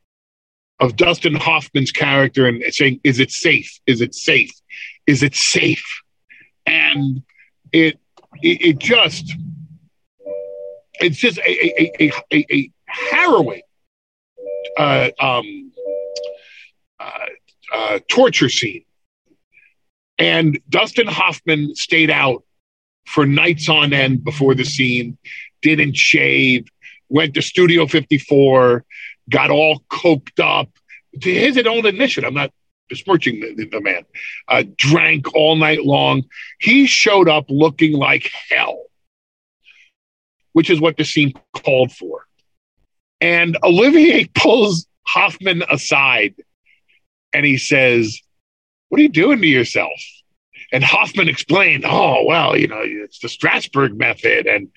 [0.79, 3.79] of Dustin Hoffman's character and saying, Is it safe?
[3.87, 4.51] Is it safe?
[5.07, 6.03] Is it safe?
[6.67, 7.23] And
[7.71, 7.99] it
[8.41, 9.35] it, it just
[10.99, 13.61] it's just a a, a, a, a harrowing
[14.77, 15.71] uh, um,
[16.99, 17.25] uh,
[17.73, 18.85] uh, torture scene.
[20.17, 22.43] And Dustin Hoffman stayed out
[23.05, 25.17] for nights on end before the scene,
[25.61, 26.67] didn't shave,
[27.07, 28.83] went to Studio 54,
[29.29, 30.69] got all coked up
[31.21, 32.25] to his own admission.
[32.25, 32.51] I'm not
[32.89, 34.03] besmirching the, the man,
[34.47, 36.23] uh, drank all night long.
[36.59, 38.83] He showed up looking like hell,
[40.53, 42.25] which is what the scene called for.
[43.21, 46.35] And Olivier pulls Hoffman aside
[47.33, 48.19] and he says,
[48.89, 49.99] What are you doing to yourself?
[50.71, 54.69] And Hoffman explained, oh well, you know, it's the Strasberg method, and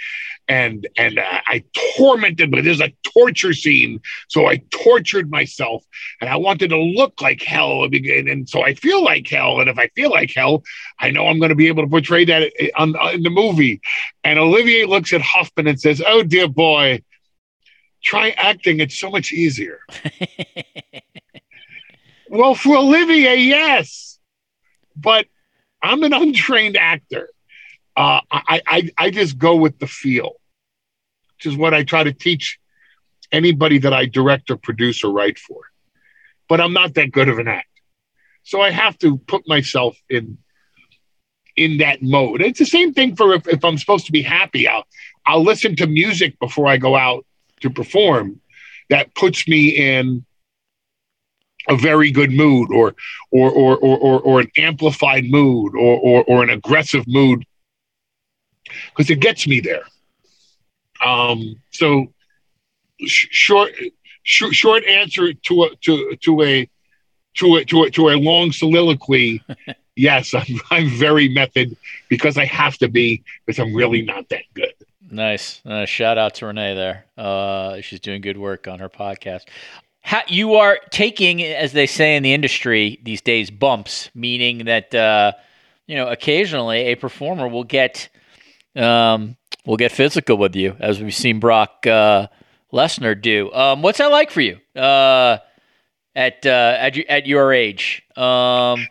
[0.49, 1.65] and and uh, I
[1.97, 5.85] tormented, but there's a torture scene, so I tortured myself,
[6.21, 9.69] and I wanted to look like hell, and, and so I feel like hell, and
[9.69, 10.63] if I feel like hell,
[10.99, 13.81] I know I'm going to be able to portray that on, on, in the movie.
[14.25, 17.03] And Olivier looks at Hoffman and says, "Oh dear boy."
[18.05, 19.79] Try acting, it's so much easier.
[22.29, 24.19] well, for Olivier, yes.
[24.97, 25.27] But
[25.83, 27.29] I'm an untrained actor.
[27.97, 30.37] Uh, I, I, I just go with the feel,
[31.37, 32.59] which is what I try to teach
[33.31, 35.61] anybody that I direct or produce or write for.
[36.49, 37.69] But I'm not that good of an actor.
[38.45, 40.39] So I have to put myself in
[41.55, 42.41] in that mode.
[42.41, 44.85] It's the same thing for if, if I'm supposed to be happy, I'll
[45.27, 47.27] I'll listen to music before I go out
[47.61, 48.41] to perform
[48.91, 50.25] that puts me in
[51.69, 52.95] a very good mood or
[53.31, 57.45] or or or or, or an amplified mood or, or or an aggressive mood
[58.91, 59.85] because it gets me there
[61.05, 62.07] um so
[63.07, 63.73] sh- short
[64.23, 66.69] sh- short answer to a to to a
[67.35, 69.43] to a to a, to a long soliloquy
[69.97, 71.77] yes I'm, I'm very method
[72.09, 74.75] because i have to be because i'm really not that good
[75.13, 75.61] Nice.
[75.67, 77.05] Uh, shout out to Renee there.
[77.19, 79.43] Uh, she's doing good work on her podcast.
[80.03, 84.95] How, you are taking, as they say in the industry these days, bumps, meaning that
[84.95, 85.33] uh,
[85.87, 88.09] you know occasionally a performer will get
[88.75, 92.27] um, will get physical with you, as we've seen Brock uh,
[92.73, 93.53] Lesnar do.
[93.53, 95.39] Um, what's that like for you uh,
[96.17, 98.03] at uh, at at your age?
[98.17, 98.87] Um,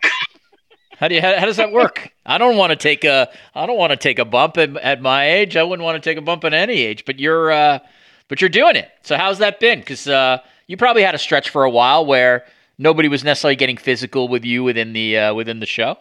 [0.96, 2.10] how do you how, how does that work?
[2.24, 5.02] I don't want to take a I don't want to take a bump at, at
[5.02, 5.56] my age.
[5.56, 7.04] I wouldn't want to take a bump at any age.
[7.04, 7.80] But you're uh,
[8.28, 8.90] but you're doing it.
[9.02, 9.80] So how's that been?
[9.80, 10.38] Because uh,
[10.72, 12.46] you probably had a stretch for a while where
[12.78, 15.98] nobody was necessarily getting physical with you within the uh, within the show.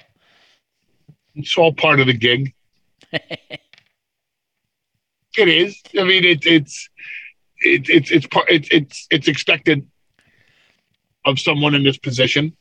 [1.36, 2.54] it's all part of the gig.
[5.38, 5.82] It is.
[5.98, 6.90] I mean it, it's
[7.62, 9.88] it, it's it's part it's it's it's expected
[11.24, 12.54] of someone in this position.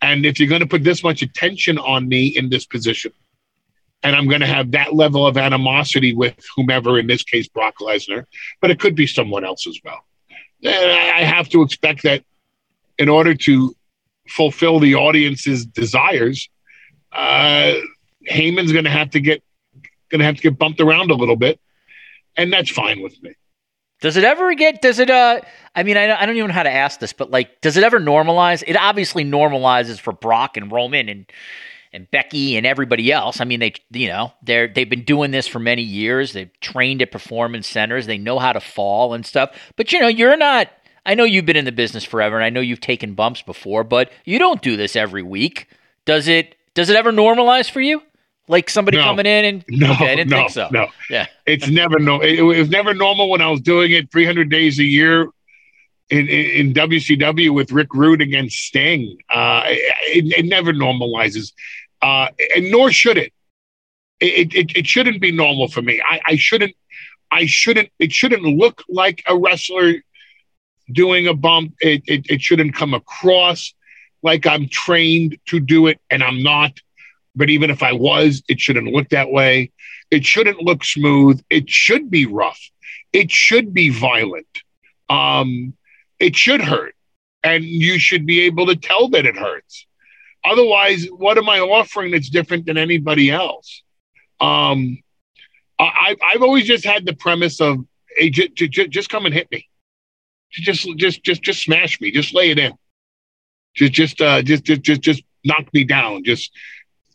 [0.00, 3.12] And if you're going to put this much attention on me in this position
[4.04, 7.74] and i'm going to have that level of animosity with whomever in this case brock
[7.80, 8.24] lesnar
[8.60, 10.04] but it could be someone else as well
[10.64, 12.22] i have to expect that
[12.98, 13.74] in order to
[14.28, 16.48] fulfill the audience's desires
[17.12, 17.72] uh
[18.28, 19.42] heyman's going to have to get
[20.10, 21.60] going to have to get bumped around a little bit
[22.36, 23.32] and that's fine with me
[24.00, 24.82] Does it ever get?
[24.82, 25.08] Does it?
[25.08, 25.40] Uh,
[25.74, 27.84] I mean, I, I don't even know how to ask this, but like, does it
[27.84, 28.62] ever normalize?
[28.66, 31.24] It obviously normalizes for Brock and Roman and
[31.96, 33.40] and Becky and everybody else.
[33.40, 36.32] I mean, they you know they're they've been doing this for many years.
[36.32, 38.06] They've trained at performance centers.
[38.06, 39.50] They know how to fall and stuff.
[39.76, 40.68] But you know, you're not.
[41.04, 43.82] I know you've been in the business forever, and I know you've taken bumps before,
[43.84, 45.68] but you don't do this every week.
[46.04, 46.54] Does it?
[46.74, 48.02] Does it ever normalize for you?
[48.48, 49.04] Like somebody No.
[49.04, 50.68] coming in and No, okay, I didn't no, think so.
[50.70, 50.86] no.
[51.10, 51.26] Yeah.
[51.46, 52.20] It's never no.
[52.20, 55.22] It, it was never normal when I was doing it 300 days a year
[56.10, 59.18] in, in, in WCW with Rick Rude against Sting.
[59.28, 61.52] Uh, it, it never normalizes,
[62.02, 63.32] uh, and nor should it.
[64.20, 64.76] It, it.
[64.76, 66.00] it shouldn't be normal for me.
[66.06, 66.74] I, I shouldn't.
[67.30, 67.90] I shouldn't.
[67.98, 69.94] It shouldn't look like a wrestler
[70.90, 71.74] doing a bump.
[71.80, 73.74] It, it, it shouldn't come across
[74.22, 76.72] like I'm trained to do it, and I'm not.
[77.34, 79.72] But even if I was, it shouldn't look that way.
[80.10, 81.42] It shouldn't look smooth.
[81.50, 82.60] It should be rough.
[83.12, 84.46] It should be violent.
[85.08, 85.74] Um,
[86.18, 86.94] it should hurt.
[87.42, 89.85] And you should be able to tell that it hurts.
[90.46, 93.82] Otherwise, what am I offering that's different than anybody else?
[94.40, 94.98] Um,
[95.78, 97.78] I, I've always just had the premise of,
[98.16, 99.68] hey, j- j- j- just come and hit me.
[100.52, 102.10] Just, just, just, just smash me.
[102.10, 102.72] Just lay it in.
[103.74, 106.24] Just, just, uh, just, just, just, just knock me down.
[106.24, 106.50] Just,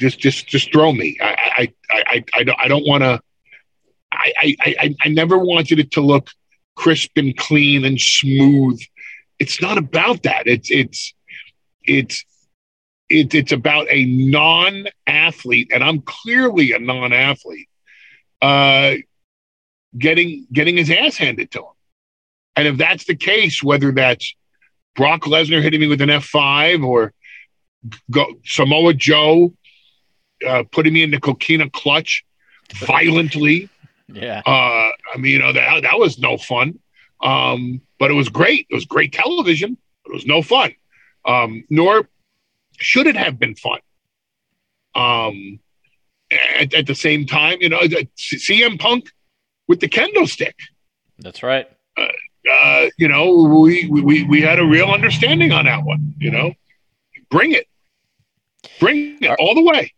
[0.01, 1.15] just just just throw me.
[1.21, 3.21] I I I I, don't I don't want to.
[4.11, 6.29] I I I never wanted it to look
[6.75, 8.81] crisp and clean and smooth.
[9.37, 10.47] It's not about that.
[10.47, 11.13] It's it's
[11.83, 12.25] it's
[13.12, 17.69] it, it's about a non-athlete, and I'm clearly a non-athlete.
[18.41, 18.95] Uh,
[19.97, 21.74] getting getting his ass handed to him,
[22.56, 24.36] and if that's the case, whether that's
[24.95, 27.13] Brock Lesnar hitting me with an F5 or
[28.10, 29.54] go, Samoa Joe
[30.45, 32.26] uh, putting me in the coquina clutch
[32.74, 33.69] violently.
[34.13, 34.41] Yeah.
[34.45, 36.78] Uh, I mean, you know, that, that was no fun.
[37.24, 38.67] Um, but it was great.
[38.69, 39.78] It was great television.
[40.06, 40.74] It was no fun.
[41.24, 42.10] Um, nor
[42.77, 43.79] should it have been fun.
[44.95, 45.60] Um,
[46.31, 49.12] at, at the same time, you know, CM Punk
[49.67, 50.55] with the kendo stick.
[51.19, 51.67] That's right.
[51.97, 56.15] Uh, you know, we, we we had a real understanding on that one.
[56.19, 56.53] You know,
[57.29, 57.67] bring it,
[58.79, 59.93] bring it all the way.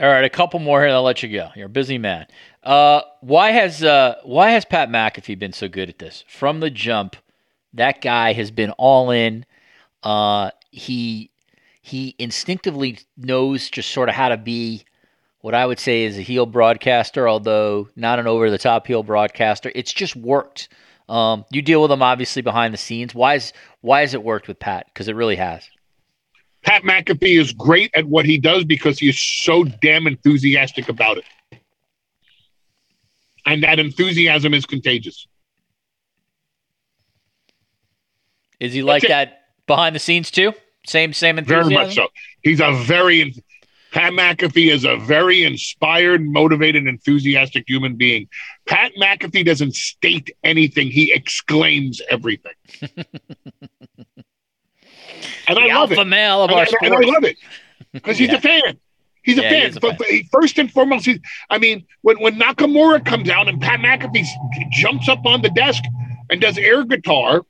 [0.00, 1.50] All right, a couple more here, and I'll let you go.
[1.54, 2.26] You're a busy man.
[2.62, 6.70] Uh, why has uh, why has Pat McAfee been so good at this from the
[6.70, 7.16] jump?
[7.74, 9.46] That guy has been all in.
[10.02, 11.30] Uh, he
[11.82, 14.84] he instinctively knows just sort of how to be
[15.40, 19.02] what I would say is a heel broadcaster, although not an over the top heel
[19.02, 19.72] broadcaster.
[19.74, 20.68] It's just worked.
[21.08, 23.12] Um, you deal with him obviously behind the scenes.
[23.14, 24.86] Why is why has it worked with Pat?
[24.86, 25.68] Because it really has.
[26.62, 31.18] Pat McAfee is great at what he does because he is so damn enthusiastic about
[31.18, 31.24] it.
[33.44, 35.26] And that enthusiasm is contagious.
[38.60, 40.52] Is he like that behind the scenes too?
[40.86, 41.70] Same same enthusiasm.
[41.72, 42.08] Very much so.
[42.42, 43.34] He's a very
[43.92, 48.26] Pat McAfee is a very inspired, motivated, enthusiastic human being.
[48.66, 52.54] Pat McAfee doesn't state anything, he exclaims everything.
[55.48, 56.04] and I love alpha it.
[56.06, 57.36] male of And, our I- and I love it
[57.92, 58.36] because he's Yeah.
[58.36, 58.78] a fan.
[59.22, 59.70] He's a Yeah, fan.
[59.76, 59.96] a but, fan.
[59.98, 61.18] but he- first and foremost, he's,
[61.50, 64.26] I mean, when, when Nakamura comes out and Pat McAfee
[64.72, 65.82] jumps up on the desk
[66.30, 67.42] and does air guitar,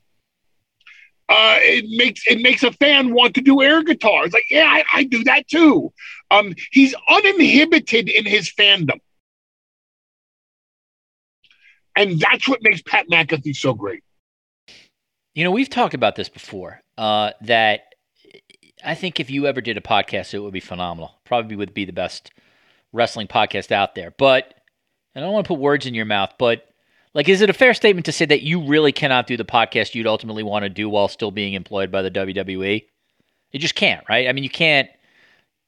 [1.29, 4.25] uh, it makes it makes a fan want to do air guitar.
[4.25, 5.93] It's like, yeah, I, I do that too.
[6.31, 8.99] Um, he's uninhibited in his fandom,
[11.95, 14.03] and that's what makes Pat McAfee so great.
[15.35, 16.81] You know, we've talked about this before.
[16.97, 17.93] Uh, that
[18.83, 21.15] I think if you ever did a podcast, it would be phenomenal.
[21.23, 22.31] Probably would be the best
[22.91, 24.11] wrestling podcast out there.
[24.11, 24.53] But
[25.15, 26.67] I don't want to put words in your mouth, but
[27.13, 29.93] like, is it a fair statement to say that you really cannot do the podcast
[29.95, 32.85] you'd ultimately want to do while still being employed by the WWE?
[33.51, 34.27] You just can't, right?
[34.27, 34.89] I mean, you can't.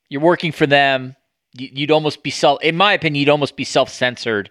[0.09, 1.15] You're working for them.
[1.53, 4.49] You- You'd almost be self, in my opinion, you'd almost be self censored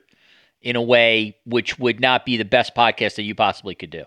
[0.63, 4.05] in a way which would not be the best podcast that you possibly could do.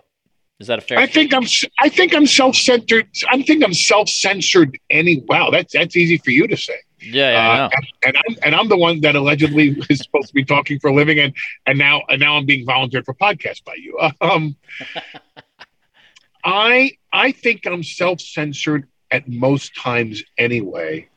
[0.58, 0.98] Is that a fair?
[0.98, 1.44] I think I'm
[1.78, 3.06] I think I'm self-centered.
[3.30, 4.76] I think I'm self-censored.
[4.90, 6.74] Any wow, that's that's easy for you to say.
[7.00, 7.64] Yeah, yeah, I know.
[7.64, 7.70] Uh,
[8.06, 10.94] and I'm and I'm the one that allegedly is supposed to be talking for a
[10.94, 11.34] living, and
[11.66, 13.98] and now and now I'm being volunteered for podcast by you.
[14.20, 14.56] Um,
[16.44, 21.08] I I think I'm self censored at most times anyway,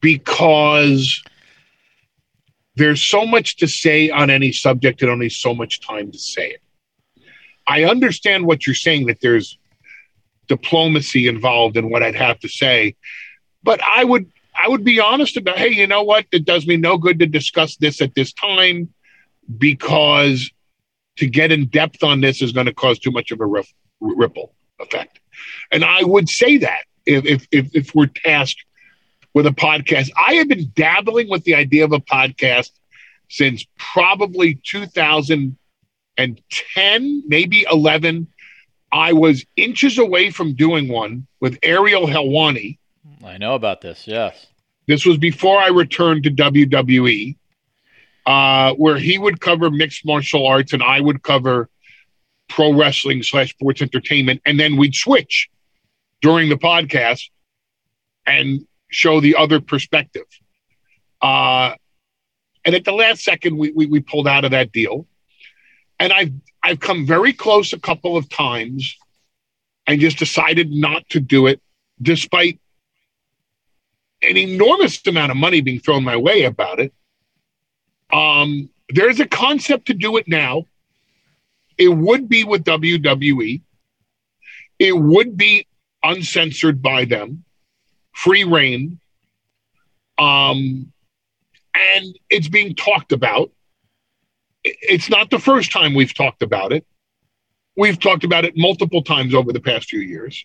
[0.00, 1.22] because
[2.76, 6.50] there's so much to say on any subject and only so much time to say
[6.50, 6.62] it.
[7.66, 9.58] I understand what you're saying that there's
[10.46, 12.94] diplomacy involved in what I'd have to say,
[13.66, 16.24] but I would I would be honest about hey, you know what?
[16.32, 18.94] It does me no good to discuss this at this time
[19.58, 20.50] because
[21.16, 23.70] to get in depth on this is going to cause too much of a riff,
[24.00, 25.20] ripple effect.
[25.70, 28.64] And I would say that if, if if if we're tasked
[29.34, 32.70] with a podcast, I have been dabbling with the idea of a podcast
[33.28, 38.28] since probably 2010, maybe 11.
[38.92, 42.78] I was inches away from doing one with Ariel Helwani.
[43.24, 44.06] I know about this.
[44.06, 44.46] Yes.
[44.86, 47.36] This was before I returned to WWE,
[48.24, 51.68] uh, where he would cover mixed martial arts and I would cover
[52.48, 54.42] pro wrestling slash sports entertainment.
[54.44, 55.48] And then we'd switch
[56.22, 57.28] during the podcast
[58.26, 60.26] and show the other perspective.
[61.20, 61.74] Uh,
[62.64, 65.06] and at the last second, we, we, we pulled out of that deal.
[65.98, 66.32] And I've,
[66.62, 68.96] I've come very close a couple of times
[69.86, 71.60] and just decided not to do it,
[72.02, 72.60] despite
[74.26, 76.92] an enormous amount of money being thrown my way about it.
[78.12, 80.64] Um, there's a concept to do it now.
[81.78, 83.60] It would be with WWE.
[84.78, 85.66] It would be
[86.02, 87.44] uncensored by them,
[88.12, 89.00] free reign.
[90.18, 90.92] Um,
[91.74, 93.50] and it's being talked about.
[94.64, 96.86] It's not the first time we've talked about it.
[97.76, 100.44] We've talked about it multiple times over the past few years.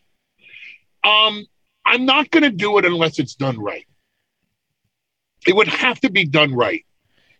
[1.04, 1.46] Um,
[1.92, 3.86] I'm not going to do it unless it's done right.
[5.46, 6.86] It would have to be done right.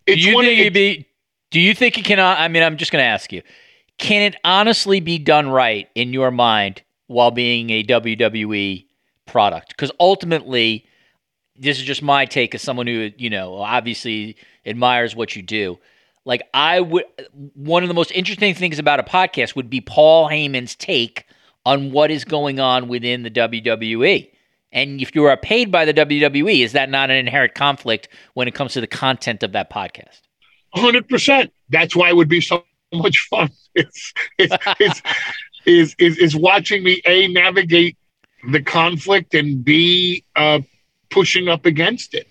[0.06, 1.08] Do you think it'd be?
[1.52, 2.20] Do you think it can?
[2.20, 3.44] I mean, I'm just going to ask you:
[3.98, 8.86] Can it honestly be done right in your mind while being a WWE
[9.26, 9.70] product?
[9.70, 10.86] Because ultimately,
[11.56, 14.36] this is just my take as someone who you know obviously
[14.66, 15.80] admires what you do.
[16.26, 17.06] Like I would,
[17.54, 21.26] one of the most interesting things about a podcast would be Paul Heyman's take
[21.66, 24.30] on what is going on within the WWE.
[24.72, 28.48] And if you are paid by the WWE, is that not an inherent conflict when
[28.48, 30.22] it comes to the content of that podcast?
[30.74, 31.52] hundred percent.
[31.70, 32.64] That's why it would be so
[32.94, 33.50] much fun.
[33.76, 35.02] It's it's, it's
[35.66, 37.98] is is is watching me a navigate
[38.52, 40.60] the conflict and b uh,
[41.10, 42.28] pushing up against it.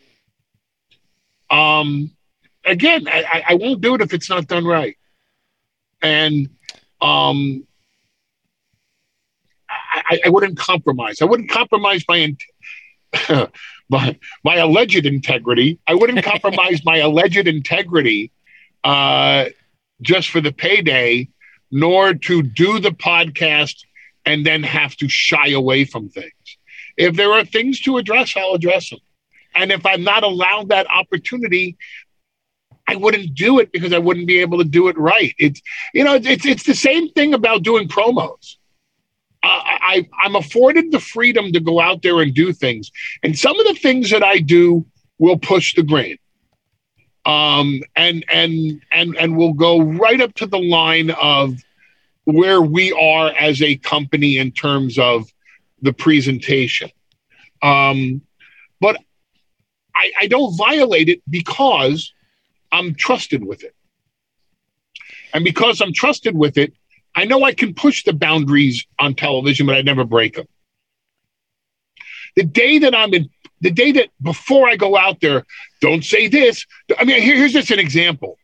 [1.49, 2.11] Um,
[2.64, 4.97] again, I- I won't do it if it's not done right,
[6.03, 6.51] and
[7.01, 7.66] um,
[10.11, 11.23] I, I- wouldn't compromise.
[11.23, 12.43] I wouldn't compromise my int-
[13.89, 15.79] my my alleged integrity.
[15.87, 18.31] I wouldn't compromise my alleged integrity
[18.85, 19.47] uh,
[20.03, 21.29] just for the payday,
[21.71, 23.77] nor to do the podcast
[24.25, 26.33] and then have to shy away from things.
[26.97, 29.01] If there are things to address, I'll address them.
[29.55, 31.77] And if I'm not allowed that opportunity,
[32.87, 35.35] I wouldn't do it because I wouldn't be able to do it right.
[35.39, 35.61] It's
[35.95, 38.57] you know it's it's the same thing about doing promos.
[39.43, 42.91] Uh, I I'm afforded the freedom to go out there and do things,
[43.22, 44.84] and some of the things that I do
[45.18, 46.18] will push the grain
[47.24, 51.62] um, and and and and we'll go right up to the line of
[52.24, 55.30] where we are as a company in terms of
[55.82, 56.91] the presentation.
[57.62, 58.22] Um,
[58.80, 58.97] but
[59.95, 62.12] I, I don't violate it because
[62.72, 63.74] I'm trusted with it.
[65.32, 66.72] And because I'm trusted with it,
[67.15, 70.47] I know I can push the boundaries on television, but I never break them.
[72.37, 73.29] The day that I'm in,
[73.61, 75.45] the day that before I go out there,
[75.81, 76.65] don't say this.
[76.99, 78.39] I mean, here, here's just an example.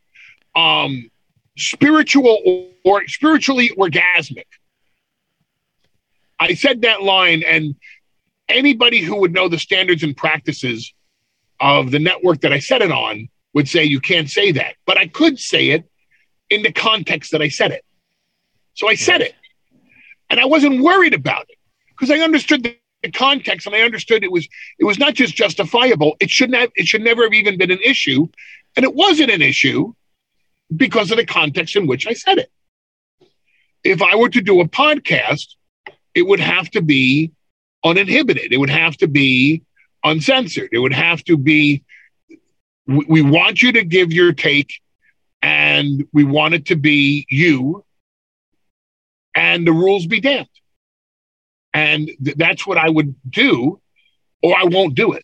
[0.55, 1.09] Um,
[1.57, 4.45] spiritual or, or spiritually orgasmic.
[6.39, 7.75] I said that line, and
[8.47, 10.93] anybody who would know the standards and practices
[11.59, 14.75] of the network that I said it on would say you can't say that.
[14.85, 15.89] But I could say it
[16.49, 17.83] in the context that I said it.
[18.77, 19.33] So I said it.
[20.29, 21.57] And I wasn't worried about it
[21.89, 24.47] because I understood the, the context and I understood it was
[24.77, 26.15] it was not just justifiable.
[26.19, 28.27] It shouldn't have it should never have even been an issue.
[28.75, 29.93] And it wasn't an issue
[30.75, 32.51] because of the context in which I said it.
[33.83, 35.55] If I were to do a podcast,
[36.13, 37.31] it would have to be
[37.83, 38.53] uninhibited.
[38.53, 39.63] It would have to be
[40.03, 40.69] uncensored.
[40.71, 41.83] It would have to be
[42.85, 44.71] we, we want you to give your take
[45.41, 47.83] and we want it to be you
[49.37, 50.49] and the rules be damned.
[51.73, 53.79] And th- that's what I would do,
[54.41, 55.23] or I won't do it.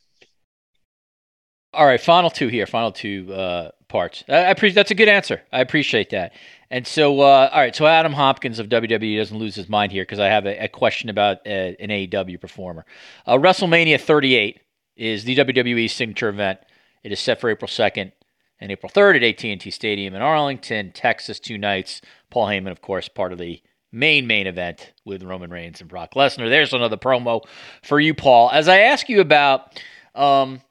[1.73, 4.23] All right, final two here, final two uh, parts.
[4.29, 5.41] I, I appreciate that's a good answer.
[5.51, 6.33] I appreciate that.
[6.69, 10.03] And so, uh, all right, so Adam Hopkins of WWE doesn't lose his mind here
[10.03, 12.85] because I have a, a, question about uh, an AEW performer.
[13.25, 14.59] Uh, WrestleMania 38
[14.95, 16.59] is the WWE signature event.
[17.03, 18.11] It is set for April 2nd
[18.59, 22.01] and April 3rd at AT&T Stadium in Arlington, Texas, two nights.
[22.29, 23.61] Paul Heyman, of course, part of the
[23.93, 26.49] main main event with Roman Reigns and Brock Lesnar.
[26.49, 27.41] There's another promo
[27.83, 28.49] for you, Paul.
[28.51, 29.79] As I ask you about,
[30.15, 30.61] um,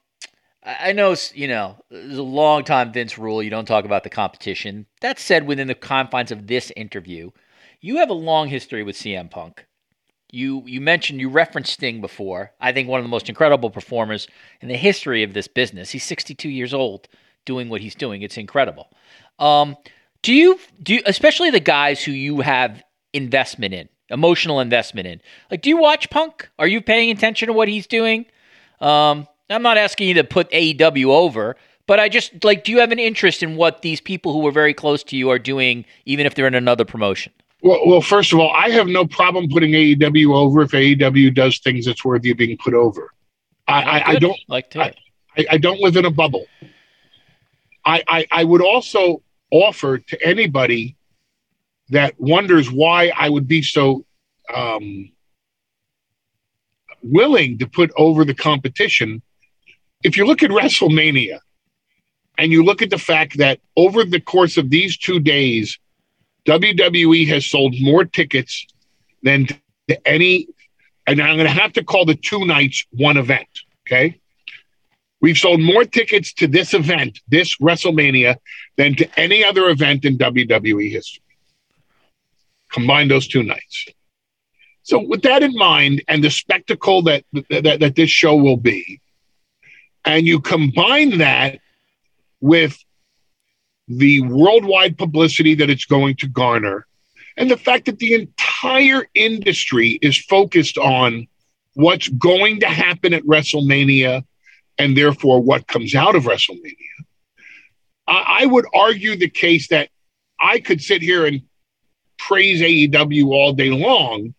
[0.64, 3.43] I know you know there's a long time Vince rule.
[3.43, 4.87] You don't talk about the competition.
[5.01, 7.31] That said, within the confines of this interview,
[7.81, 9.66] you have a long history with CM Punk.
[10.31, 12.53] You you mentioned you referenced Sting before.
[12.61, 14.27] I think one of the most incredible performers
[14.61, 15.91] in the history of this business.
[15.91, 17.09] He's 62 years old
[17.45, 18.23] doing what he's doing.
[18.23, 18.89] It's incredible.
[19.39, 19.77] Um,
[20.23, 25.20] do you do you, especially the guys who you have investment in, emotional investment in.
[25.50, 26.48] Like, do you watch Punk?
[26.58, 28.26] Are you paying attention to what he's doing?
[28.80, 31.56] Um, I'm not asking you to put AEW over,
[31.86, 34.52] but I just like, do you have an interest in what these people who are
[34.52, 37.32] very close to you are doing, even if they're in another promotion?
[37.62, 41.58] Well, well, first of all, I have no problem putting AEW over if AEW does
[41.58, 43.12] things that's worthy of being put over.
[43.68, 44.82] I, I, I don't like to.
[44.82, 44.94] I,
[45.48, 46.46] I, don't live in a bubble.
[47.84, 50.96] I, I, I would also offer to anybody
[51.91, 54.05] that wonders why I would be so
[54.53, 55.11] um,
[57.03, 59.22] willing to put over the competition.
[60.03, 61.41] If you look at WrestleMania
[62.39, 65.78] and you look at the fact that over the course of these two days,
[66.47, 68.66] WWE has sold more tickets
[69.22, 69.47] than
[70.05, 70.49] any,
[71.07, 73.49] and I'm going to have to call the two nights one event.
[73.87, 74.18] Okay.
[75.20, 78.37] We've sold more tickets to this event, this WrestleMania,
[78.76, 81.22] than to any other event in WWE history.
[82.73, 83.87] Combine those two nights.
[84.83, 89.01] So, with that in mind, and the spectacle that, that, that this show will be,
[90.05, 91.61] and you combine that
[92.41, 92.77] with
[93.87, 96.87] the worldwide publicity that it's going to garner,
[97.37, 101.29] and the fact that the entire industry is focused on
[101.75, 104.25] what's going to happen at WrestleMania
[104.79, 106.75] and therefore what comes out of WrestleMania,
[108.07, 109.91] I, I would argue the case that
[110.41, 111.43] I could sit here and
[112.27, 114.35] praise AEW all day long,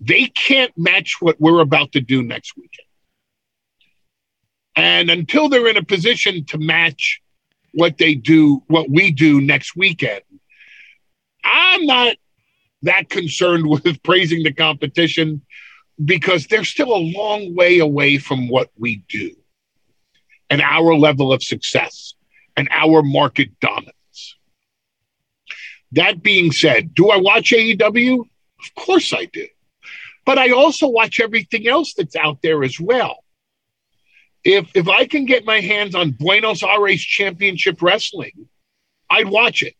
[0.00, 2.86] they can't match what we're about to do next weekend.
[4.76, 7.20] And until they're in a position to match
[7.72, 10.20] what they do, what we do next weekend,
[11.44, 12.16] I'm not
[12.82, 15.42] that concerned with praising the competition
[16.04, 19.34] because they're still a long way away from what we do
[20.48, 22.14] and our level of success
[22.56, 23.97] and our market dominance.
[25.92, 28.20] That being said, do I watch AEW?
[28.20, 29.46] Of course I do.
[30.26, 33.24] But I also watch everything else that's out there as well.
[34.44, 38.48] If if I can get my hands on Buenos Aires Championship Wrestling,
[39.10, 39.74] I'd watch it.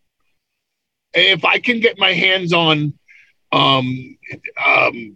[1.12, 2.94] If I can get my hands on
[3.52, 4.18] um,
[4.64, 5.14] um,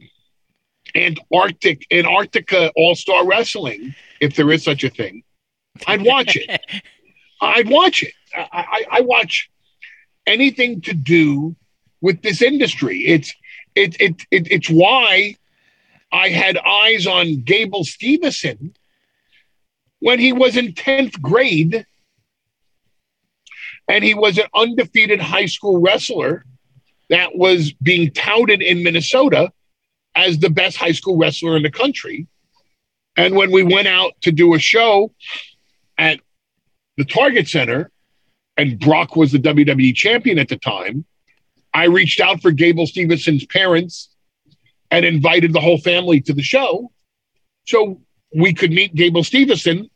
[0.95, 5.22] Antarctic Antarctica All Star Wrestling, if there is such a thing,
[5.86, 6.61] I'd watch it.
[7.40, 8.12] I'd watch it.
[8.34, 9.51] I, I, I watch
[10.27, 11.57] anything to do
[12.01, 13.07] with this industry.
[13.07, 13.33] It's
[13.75, 15.37] it, it, it it's why
[16.12, 18.75] I had eyes on Gable Steveson
[20.01, 21.87] when he was in 10th grade
[23.89, 26.45] and he was an undefeated high school wrestler
[27.09, 29.53] that was being touted in Minnesota
[30.14, 32.27] as the best high school wrestler in the country.
[33.16, 35.12] And when we went out to do a show
[35.99, 36.20] at
[36.97, 37.91] the Target Center,
[38.57, 41.05] and Brock was the WWE champion at the time,
[41.74, 44.14] I reached out for Gable Stevenson's parents
[44.90, 46.92] and invited the whole family to the show
[47.64, 48.00] so
[48.34, 49.88] we could meet Gable Stevenson,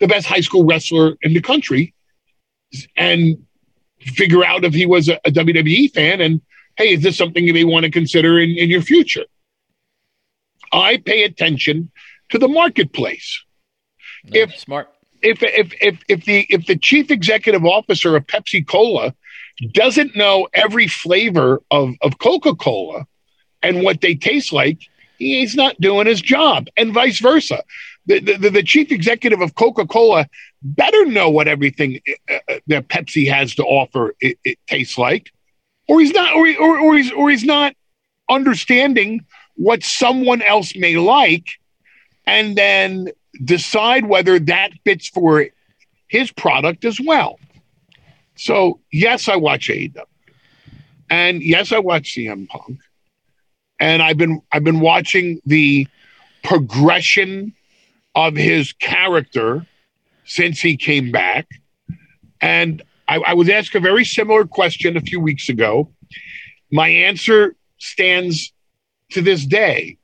[0.00, 1.94] the best high school wrestler in the country,
[2.96, 3.44] and
[4.00, 6.40] figure out if he was a, a WWE fan and
[6.76, 9.24] hey, is this something you may want to consider in, in your future?
[10.72, 11.90] I pay attention
[12.30, 13.44] to the marketplace.
[14.24, 14.88] No, if smart.
[15.22, 19.14] If, if if if the if the chief executive officer of Pepsi Cola
[19.72, 23.06] doesn't know every flavor of, of Coca Cola
[23.62, 24.78] and what they taste like,
[25.18, 27.62] he's not doing his job, and vice versa.
[28.06, 30.26] The, the, the chief executive of Coca Cola
[30.60, 35.32] better know what everything uh, uh, that Pepsi has to offer it, it tastes like,
[35.88, 37.74] or he's not, or, or, or he's or he's not
[38.28, 41.46] understanding what someone else may like,
[42.26, 43.08] and then
[43.44, 45.46] decide whether that fits for
[46.08, 47.38] his product as well.
[48.36, 50.02] So yes, I watch AEW,
[51.10, 52.80] and yes, I watch CM Punk,
[53.78, 55.86] and I've been I've been watching the
[56.42, 57.54] progression
[58.14, 59.66] of his character
[60.24, 61.46] since he came back,
[62.40, 65.90] and I, I was asked a very similar question a few weeks ago.
[66.70, 68.52] My answer stands
[69.10, 69.98] to this day.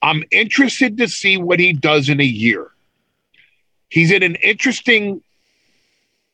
[0.00, 2.70] I'm interested to see what he does in a year.
[3.94, 5.22] He's in an interesting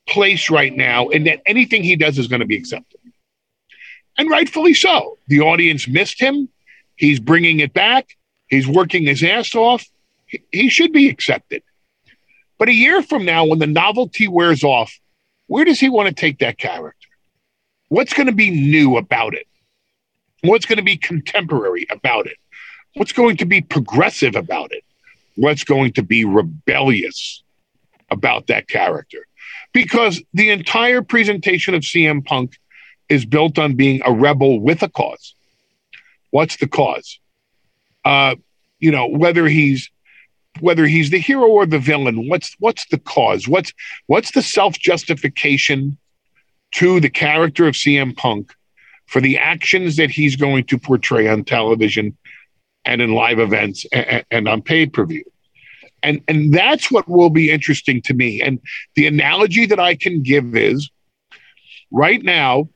[0.08, 2.98] place right now in that anything he does is going to be accepted.
[4.16, 5.18] And rightfully so.
[5.28, 6.48] The audience missed him.
[6.96, 8.16] He's bringing it back.
[8.48, 9.84] He's working his ass off.
[10.24, 11.62] He, he should be accepted.
[12.56, 14.98] But a year from now, when the novelty wears off,
[15.46, 17.08] where does he want to take that character?
[17.88, 19.46] What's going to be new about it?
[20.44, 22.38] What's going to be contemporary about it?
[22.94, 24.82] What's going to be progressive about it?
[25.36, 27.42] What's going to be rebellious
[28.10, 29.26] about that character?
[29.72, 32.58] because the entire presentation of CM Punk
[33.08, 35.34] is built on being a rebel with a cause.
[36.30, 37.18] What's the cause?
[38.04, 38.36] Uh,
[38.78, 39.90] you know, whether he's
[40.60, 43.46] whether he's the hero or the villain, what's what's the cause?
[43.46, 43.72] What's
[44.06, 45.96] what's the self-justification
[46.74, 48.52] to the character of CM Punk
[49.06, 52.16] for the actions that he's going to portray on television
[52.84, 55.24] and in live events and, and on pay-per-view?
[56.02, 58.40] And and that's what will be interesting to me.
[58.40, 58.60] And
[58.94, 60.90] the analogy that i can give is
[61.90, 62.68] right now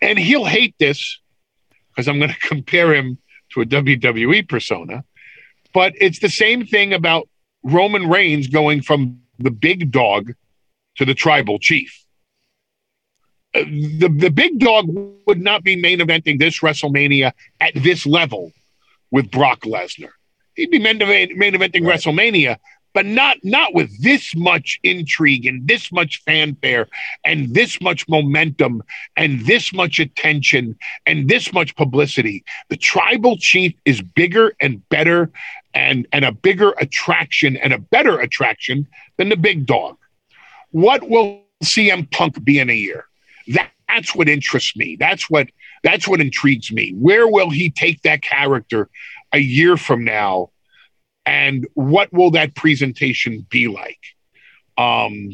[0.00, 1.20] and he'll hate this
[1.90, 3.18] because i'm going to compare him
[3.52, 5.04] to a wwe persona
[5.74, 7.28] but it's the same thing about
[7.64, 10.32] roman reigns going from the big dog
[10.96, 12.04] to the tribal chief.
[13.54, 14.86] Uh, the, the big dog
[15.26, 18.52] would not be main eventing this WrestleMania at this level
[19.10, 20.10] with Brock Lesnar
[20.54, 21.98] he'd be main, event, main eventing right.
[21.98, 22.58] WrestleMania,
[22.94, 26.88] but not not with this much intrigue and this much fanfare
[27.24, 28.82] and this much momentum
[29.16, 30.76] and this much attention
[31.06, 32.44] and this much publicity.
[32.68, 35.30] The tribal chief is bigger and better
[35.74, 38.86] and and a bigger attraction and a better attraction
[39.16, 39.96] than the big dog.
[40.70, 43.06] What will CM Punk be in a year?
[43.48, 44.96] That, that's what interests me.
[44.98, 45.48] That's what
[45.82, 46.92] that's what intrigues me.
[46.92, 48.88] Where will he take that character
[49.32, 50.50] a year from now
[51.24, 54.00] and what will that presentation be like?
[54.76, 55.30] Um,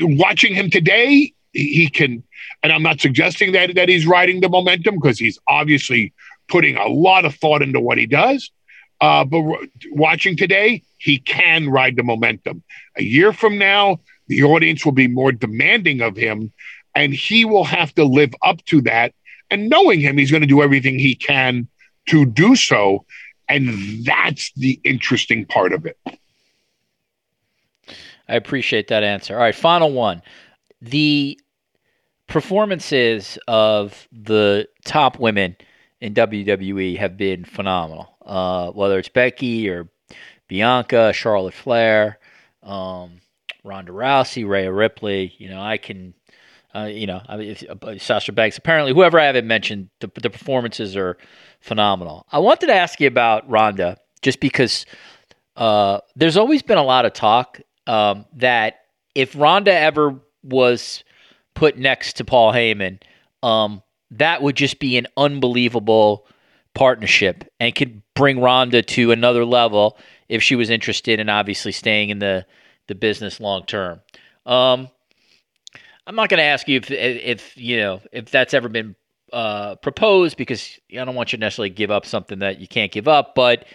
[0.00, 2.22] watching him today he can
[2.62, 6.12] and i'm not suggesting that that he's riding the momentum because he's obviously
[6.48, 8.50] putting a lot of thought into what he does.
[9.00, 9.42] Uh, but
[9.92, 12.62] watching today he can ride the momentum.
[12.96, 16.52] A year from now the audience will be more demanding of him
[16.94, 19.14] and he will have to live up to that
[19.50, 21.68] and knowing him, he's going to do everything he can
[22.08, 23.04] to do so.
[23.48, 25.98] And that's the interesting part of it.
[28.28, 29.34] I appreciate that answer.
[29.34, 30.22] All right, final one.
[30.82, 31.40] The
[32.26, 35.56] performances of the top women
[36.00, 38.14] in WWE have been phenomenal.
[38.24, 39.88] Uh, whether it's Becky or
[40.46, 42.18] Bianca, Charlotte Flair,
[42.62, 43.20] um,
[43.64, 46.14] Ronda Rousey, Rhea Ripley, you know, I can
[46.74, 48.58] uh, you know, I mean, if, uh, Sasha Banks.
[48.58, 51.16] Apparently, whoever I haven't mentioned, the, the performances are
[51.60, 52.26] phenomenal.
[52.30, 54.84] I wanted to ask you about Ronda, just because
[55.56, 58.80] uh, there's always been a lot of talk um, that
[59.14, 61.04] if Ronda ever was
[61.54, 63.00] put next to Paul Heyman,
[63.42, 66.26] um, that would just be an unbelievable
[66.74, 69.98] partnership and could bring Ronda to another level
[70.28, 72.46] if she was interested in obviously staying in the
[72.86, 74.00] the business long term.
[74.46, 74.88] Um,
[76.08, 78.96] I'm not going to ask you if if you know if that's ever been
[79.30, 82.90] uh, propose because I don't want you to necessarily give up something that you can't
[82.90, 83.34] give up.
[83.34, 83.66] But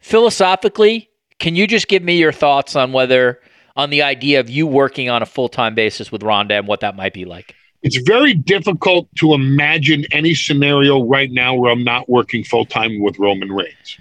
[0.00, 3.40] philosophically, can you just give me your thoughts on whether
[3.76, 6.80] on the idea of you working on a full time basis with Ronda and what
[6.80, 7.54] that might be like?
[7.82, 13.02] It's very difficult to imagine any scenario right now where I'm not working full time
[13.02, 13.98] with Roman Reigns.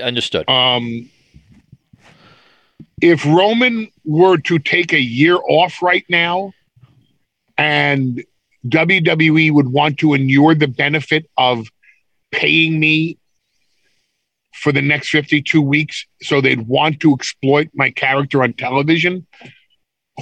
[0.00, 0.48] Understood.
[0.48, 1.10] Um,
[3.02, 6.54] if Roman were to take a year off right now
[7.60, 8.24] and
[8.66, 11.68] WWE would want to inure the benefit of
[12.32, 13.18] paying me
[14.54, 19.26] for the next 52 weeks, so they'd want to exploit my character on television,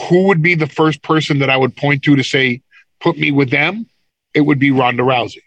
[0.08, 2.60] who would be the first person that I would point to to say,
[3.00, 3.86] put me with them?
[4.34, 5.42] It would be Ronda Rousey.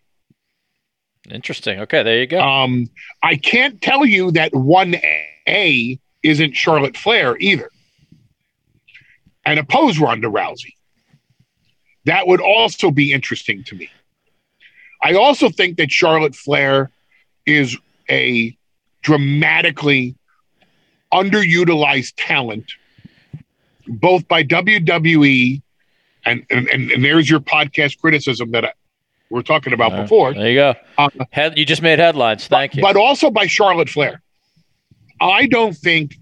[1.30, 1.82] Interesting.
[1.82, 2.42] Okay, there you go.
[2.42, 2.90] Um,
[3.22, 7.70] I can't tell you that 1A isn't Charlotte Flair either.
[9.46, 10.74] And oppose Ronda Rousey.
[12.06, 13.90] That would also be interesting to me.
[15.04, 16.92] I also think that Charlotte Flair
[17.46, 17.78] is
[18.10, 18.56] a
[19.02, 20.16] dramatically
[21.14, 22.72] underutilized talent,
[23.88, 25.62] both by WWE
[26.26, 28.74] and and, and there's your podcast criticism that I,
[29.32, 30.34] we're talking about Uh, before.
[30.34, 30.76] there you go.
[30.98, 32.48] Uh, Head, you just made headlines.
[32.48, 32.82] Thank you.
[32.82, 34.22] but also by Charlotte Flair.
[35.20, 36.16] I don't think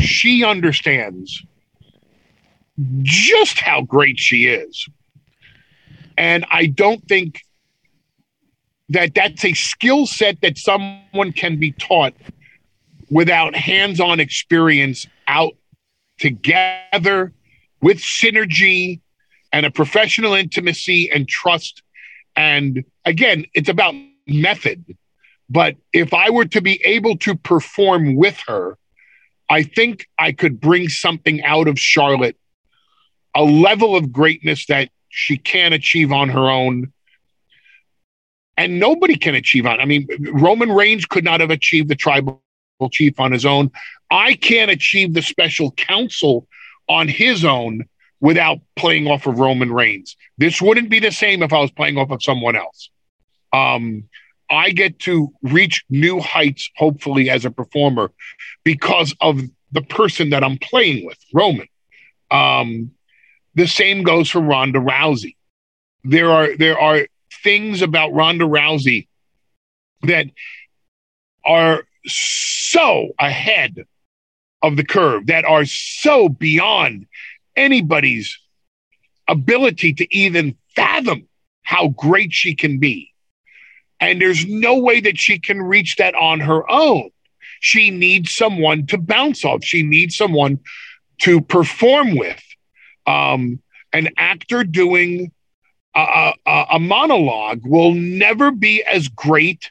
[0.00, 1.42] she understands
[3.02, 4.88] just how great she is.
[6.20, 7.40] And I don't think
[8.90, 12.12] that that's a skill set that someone can be taught
[13.10, 15.54] without hands on experience out
[16.18, 17.32] together
[17.80, 19.00] with synergy
[19.50, 21.82] and a professional intimacy and trust.
[22.36, 23.94] And again, it's about
[24.26, 24.84] method.
[25.48, 28.76] But if I were to be able to perform with her,
[29.48, 32.36] I think I could bring something out of Charlotte,
[33.34, 36.92] a level of greatness that she can't achieve on her own.
[38.56, 39.80] And nobody can achieve on.
[39.80, 42.42] I mean, Roman Reigns could not have achieved the tribal
[42.90, 43.70] chief on his own.
[44.10, 46.46] I can't achieve the special counsel
[46.88, 47.84] on his own
[48.20, 50.16] without playing off of Roman Reigns.
[50.38, 52.90] This wouldn't be the same if I was playing off of someone else.
[53.52, 54.04] Um,
[54.50, 58.12] I get to reach new heights, hopefully, as a performer
[58.64, 59.40] because of
[59.72, 61.68] the person that I'm playing with, Roman.
[62.30, 62.90] Um,
[63.54, 65.36] the same goes for Ronda Rousey.
[66.04, 67.06] There are there are
[67.42, 69.08] things about Ronda Rousey
[70.02, 70.26] that
[71.44, 73.84] are so ahead
[74.62, 77.06] of the curve, that are so beyond
[77.56, 78.38] anybody's
[79.28, 81.28] ability to even fathom
[81.62, 83.12] how great she can be.
[84.00, 87.10] And there's no way that she can reach that on her own.
[87.60, 89.62] She needs someone to bounce off.
[89.62, 90.58] She needs someone
[91.18, 92.42] to perform with.
[93.06, 93.60] Um,
[93.92, 95.32] an actor doing
[95.94, 99.70] a, a, a monologue will never be as great.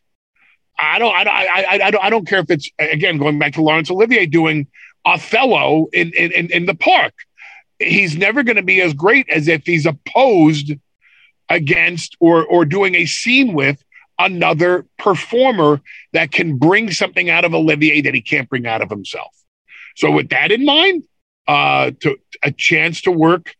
[0.77, 3.61] I don't, I, I, I, don't, I don't care if it's again going back to
[3.61, 4.67] Laurence Olivier doing
[5.05, 7.13] Othello in in, in the park.
[7.79, 10.73] He's never going to be as great as if he's opposed
[11.49, 13.83] against or or doing a scene with
[14.17, 18.89] another performer that can bring something out of Olivier that he can't bring out of
[18.89, 19.33] himself.
[19.95, 21.03] So with that in mind,
[21.49, 23.55] uh, to a chance to work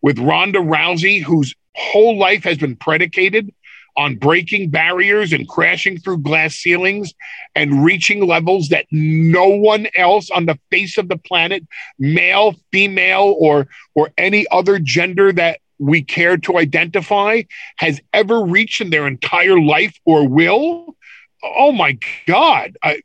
[0.00, 3.52] with Ronda Rousey, whose whole life has been predicated
[3.96, 7.12] on breaking barriers and crashing through glass ceilings
[7.56, 11.66] and reaching levels that no one else on the face of the planet,
[11.98, 13.66] male, female, or
[13.96, 17.42] or any other gender that we care to identify
[17.78, 20.94] has ever reached in their entire life or will.
[21.42, 22.76] Oh my God.
[22.84, 23.02] I,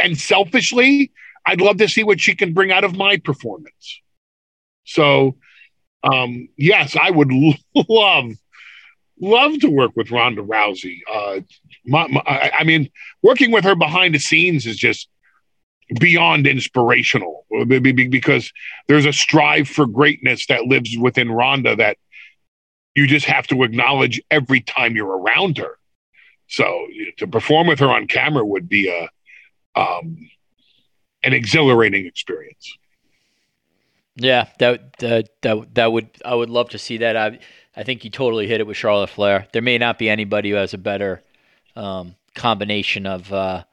[0.00, 1.12] and selfishly,
[1.46, 4.00] I'd love to see what she can bring out of my performance.
[4.84, 5.36] So,
[6.02, 7.30] um, yes, I would
[7.88, 8.32] love,
[9.20, 11.00] love to work with Ronda Rousey.
[11.12, 11.40] Uh,
[11.84, 12.90] my, my, I, mean,
[13.22, 15.08] working with her behind the scenes is just
[16.00, 18.52] beyond inspirational because
[18.88, 21.98] there's a strive for greatness that lives within Ronda that
[22.94, 25.78] you just have to acknowledge every time you're around her.
[26.46, 26.86] So
[27.18, 29.08] to perform with her on camera would be a
[29.78, 30.16] um,
[31.24, 32.76] an exhilarating experience.
[34.16, 37.16] Yeah, that that that that would I would love to see that.
[37.16, 37.38] I
[37.76, 39.46] I think you totally hit it with Charlotte Flair.
[39.52, 41.22] There may not be anybody who has a better
[41.74, 43.64] um, combination of uh,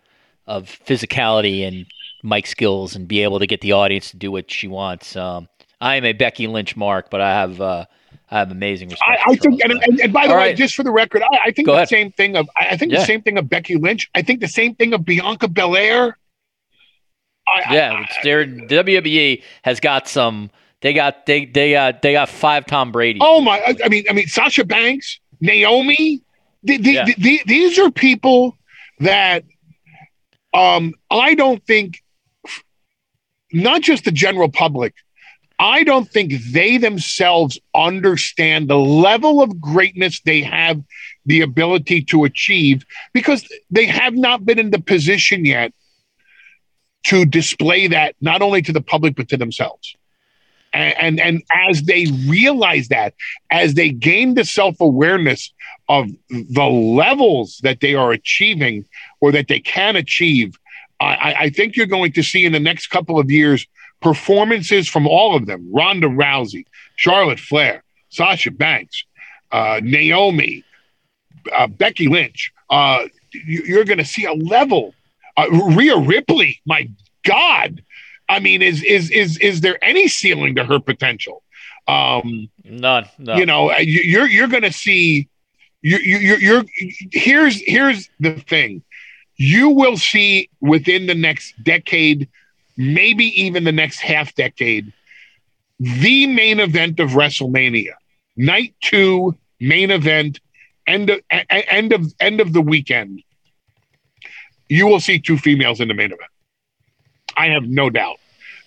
[0.48, 1.86] of physicality and
[2.24, 5.16] mic skills and be able to get the audience to do what she wants.
[5.16, 5.48] Um,
[5.80, 7.86] I am a Becky Lynch mark, but I have uh,
[8.32, 9.22] I have amazing respect.
[9.28, 10.58] I, I think, and, and, and, by the All way, right.
[10.58, 11.90] just for the record, I, I think Go the ahead.
[11.90, 13.00] same thing of I think Yeah.
[13.02, 14.10] the same thing of Becky Lynch.
[14.16, 16.18] I think the same thing of Bianca Belair.
[17.48, 20.50] I, Yeah, I, it's their WWE has got some.
[20.82, 23.20] They got they they got they got five Tom Brady.
[23.22, 23.60] oh my!
[23.60, 25.20] I, I mean, I mean, Sasha Banks.
[25.40, 26.22] Naomi.
[26.64, 27.06] The, the, Yeah.
[27.18, 28.56] the- these are people
[29.00, 29.44] that
[30.54, 32.04] um, I don't think,
[33.52, 34.94] not just the general public,
[35.60, 40.82] I don't think they themselves understand the level of greatness they have
[41.26, 45.74] the ability to achieve because they have not been in the position yet
[47.04, 49.96] to display that not only to the public but to themselves.
[50.74, 53.14] And and, and as they realize that,
[53.50, 55.52] as they gain the self-awareness
[55.90, 58.86] of the levels that they are achieving
[59.20, 60.58] or that they can achieve,
[61.02, 63.68] I, I- think you're going to see in the next couple of years
[64.02, 69.04] performances from all of them Ronda Rousey, Charlotte Flair, Sasha Banks,
[69.52, 70.64] uh, Naomi,
[71.58, 72.54] uh, Becky Lynch.
[72.70, 74.94] Uh, you, you're going to see a level.
[75.38, 76.90] Uh, Rhea Ripley, my
[77.24, 77.84] God.
[78.30, 81.44] I mean, is is is is there any ceiling to her potential?
[81.88, 83.10] Um, None.
[83.18, 83.36] No.
[83.36, 85.28] you know, uh, you- you're you're going to see.
[85.82, 86.64] You you you're, you're
[87.12, 88.84] here's here's the thing.
[89.36, 92.30] You will see within the next decade,
[92.78, 94.94] maybe even the next half decade,
[95.80, 97.94] the main event of WrestleMania,
[98.38, 100.40] night two, main event,
[100.86, 101.20] end of
[101.50, 103.24] end of end of the weekend.
[104.72, 106.32] You will see two females in the main event.
[107.36, 108.20] I have no doubt.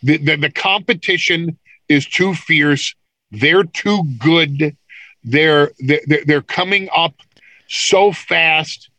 [0.02, 1.56] The, the, the competition
[1.88, 2.94] is too fierce.
[3.30, 4.76] They're too good.
[5.22, 7.14] They're, they're they're coming up
[7.68, 8.90] so fast,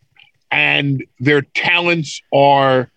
[0.50, 2.90] and their talents are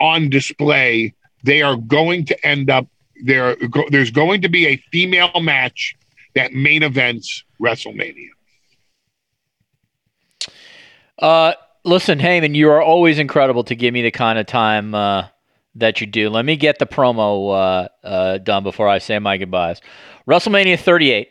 [0.00, 1.12] on display.
[1.44, 2.86] They are going to end up
[3.22, 3.54] there.
[3.56, 5.94] Go, there's going to be a female match
[6.34, 8.30] that main events WrestleMania.
[11.18, 11.52] Uh,
[11.84, 15.28] listen, Heyman, you are always incredible to give me the kind of time uh,
[15.74, 16.30] that you do.
[16.30, 19.80] Let me get the promo uh, uh, done before I say my goodbyes.
[20.28, 21.28] WrestleMania 38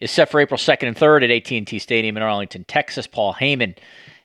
[0.00, 3.06] is set for April 2nd and 3rd at AT&T Stadium in Arlington, Texas.
[3.06, 3.76] Paul Heyman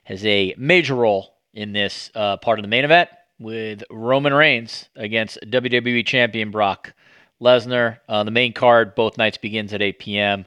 [0.04, 4.88] has a major role in this uh, part of the main event with Roman Reigns
[4.96, 6.94] against WWE Champion Brock
[7.40, 7.98] Lesnar.
[8.08, 10.46] Uh, the main card both nights begins at 8 p.m.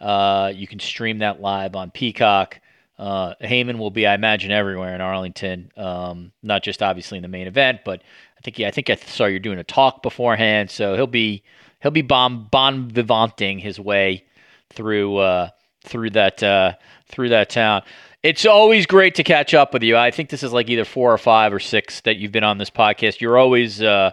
[0.00, 2.60] Uh, you can stream that live on Peacock.
[3.00, 5.72] Uh, Heyman will be, I imagine, everywhere in Arlington.
[5.74, 8.02] Um, not just obviously in the main event, but
[8.36, 11.42] I think yeah, I think I saw you're doing a talk beforehand, so he'll be
[11.80, 14.24] he'll be bon bon vivanting his way
[14.68, 15.48] through uh,
[15.82, 16.74] through that uh,
[17.08, 17.84] through that town.
[18.22, 19.96] It's always great to catch up with you.
[19.96, 22.58] I think this is like either four or five or six that you've been on
[22.58, 23.22] this podcast.
[23.22, 24.10] You're always uh,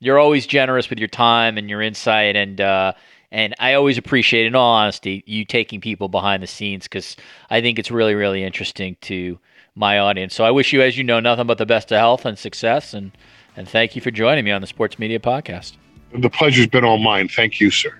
[0.00, 2.94] you're always generous with your time and your insight, and uh,
[3.32, 7.16] and I always appreciate, in all honesty, you taking people behind the scenes because
[7.50, 9.38] I think it's really really interesting to
[9.74, 10.34] my audience.
[10.34, 12.94] So I wish you, as you know, nothing but the best of health and success,
[12.94, 13.10] and
[13.56, 15.72] and thank you for joining me on the Sports Media Podcast.
[16.14, 17.28] The pleasure's been all mine.
[17.28, 17.98] Thank you, sir.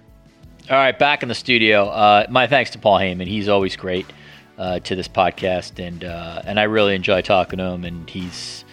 [0.70, 1.86] All right, back in the studio.
[1.88, 3.26] Uh, my thanks to Paul Heyman.
[3.26, 4.06] He's always great
[4.58, 7.84] uh, to this podcast, and uh, and I really enjoy talking to him.
[7.84, 8.64] And he's,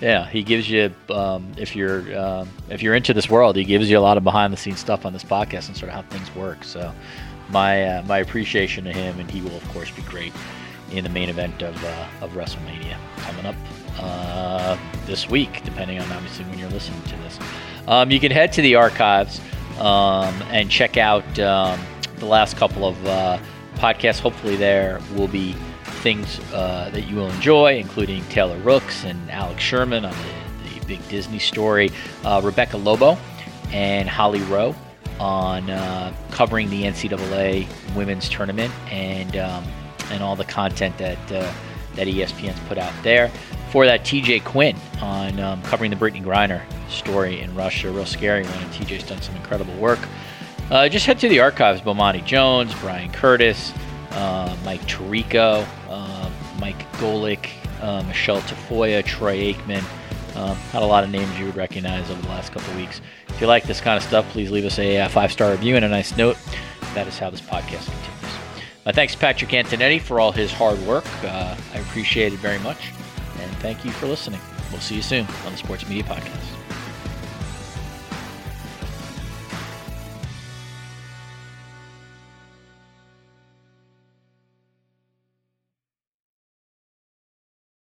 [0.00, 3.90] yeah, he gives you um, if you're um, if you're into this world, he gives
[3.90, 6.02] you a lot of behind the scenes stuff on this podcast and sort of how
[6.02, 6.62] things work.
[6.64, 6.92] So
[7.48, 10.32] my uh, my appreciation to him, and he will of course be great
[10.92, 13.56] in the main event of uh, of WrestleMania coming up
[13.98, 17.38] uh, this week, depending on obviously when you're listening to this.
[17.88, 19.40] Um, you can head to the archives
[19.78, 21.80] um, and check out um,
[22.16, 23.38] the last couple of uh,
[23.76, 24.20] podcasts.
[24.20, 25.56] Hopefully, there will be
[25.98, 30.14] things uh, that you will enjoy, including Taylor Rooks and Alex Sherman on
[30.64, 31.90] the, the big Disney story,
[32.24, 33.18] uh, Rebecca Lobo
[33.72, 34.74] and Holly Rowe
[35.20, 39.64] on uh, covering the NCAA women's tournament and um,
[40.10, 41.52] and all the content that uh,
[41.94, 43.30] that ESPN's put out there.
[43.70, 48.44] For that, TJ Quinn on um, covering the Brittney Griner story in Russia, real scary
[48.44, 48.52] one.
[48.52, 49.98] And TJ's done some incredible work.
[50.70, 53.72] Uh, just head to the archives: Bomani Jones, Brian Curtis,
[54.12, 56.30] uh, Mike Tirico, uh,
[56.60, 57.50] Mike Golic,
[57.80, 59.84] uh, Michelle Tafoya, Troy Aikman.
[60.36, 63.00] Um, a lot of names you would recognize over the last couple weeks.
[63.28, 65.76] If you like this kind of stuff, please leave us a, uh five star review
[65.76, 66.36] and a nice note.
[66.94, 68.18] That is how this podcast continues.
[68.86, 71.04] My thanks Patrick Antonetti for all his hard work.
[71.24, 72.90] Uh, I appreciate it very much.
[73.40, 74.40] And thank you for listening.
[74.70, 76.57] We'll see you soon on the Sports Media Podcast.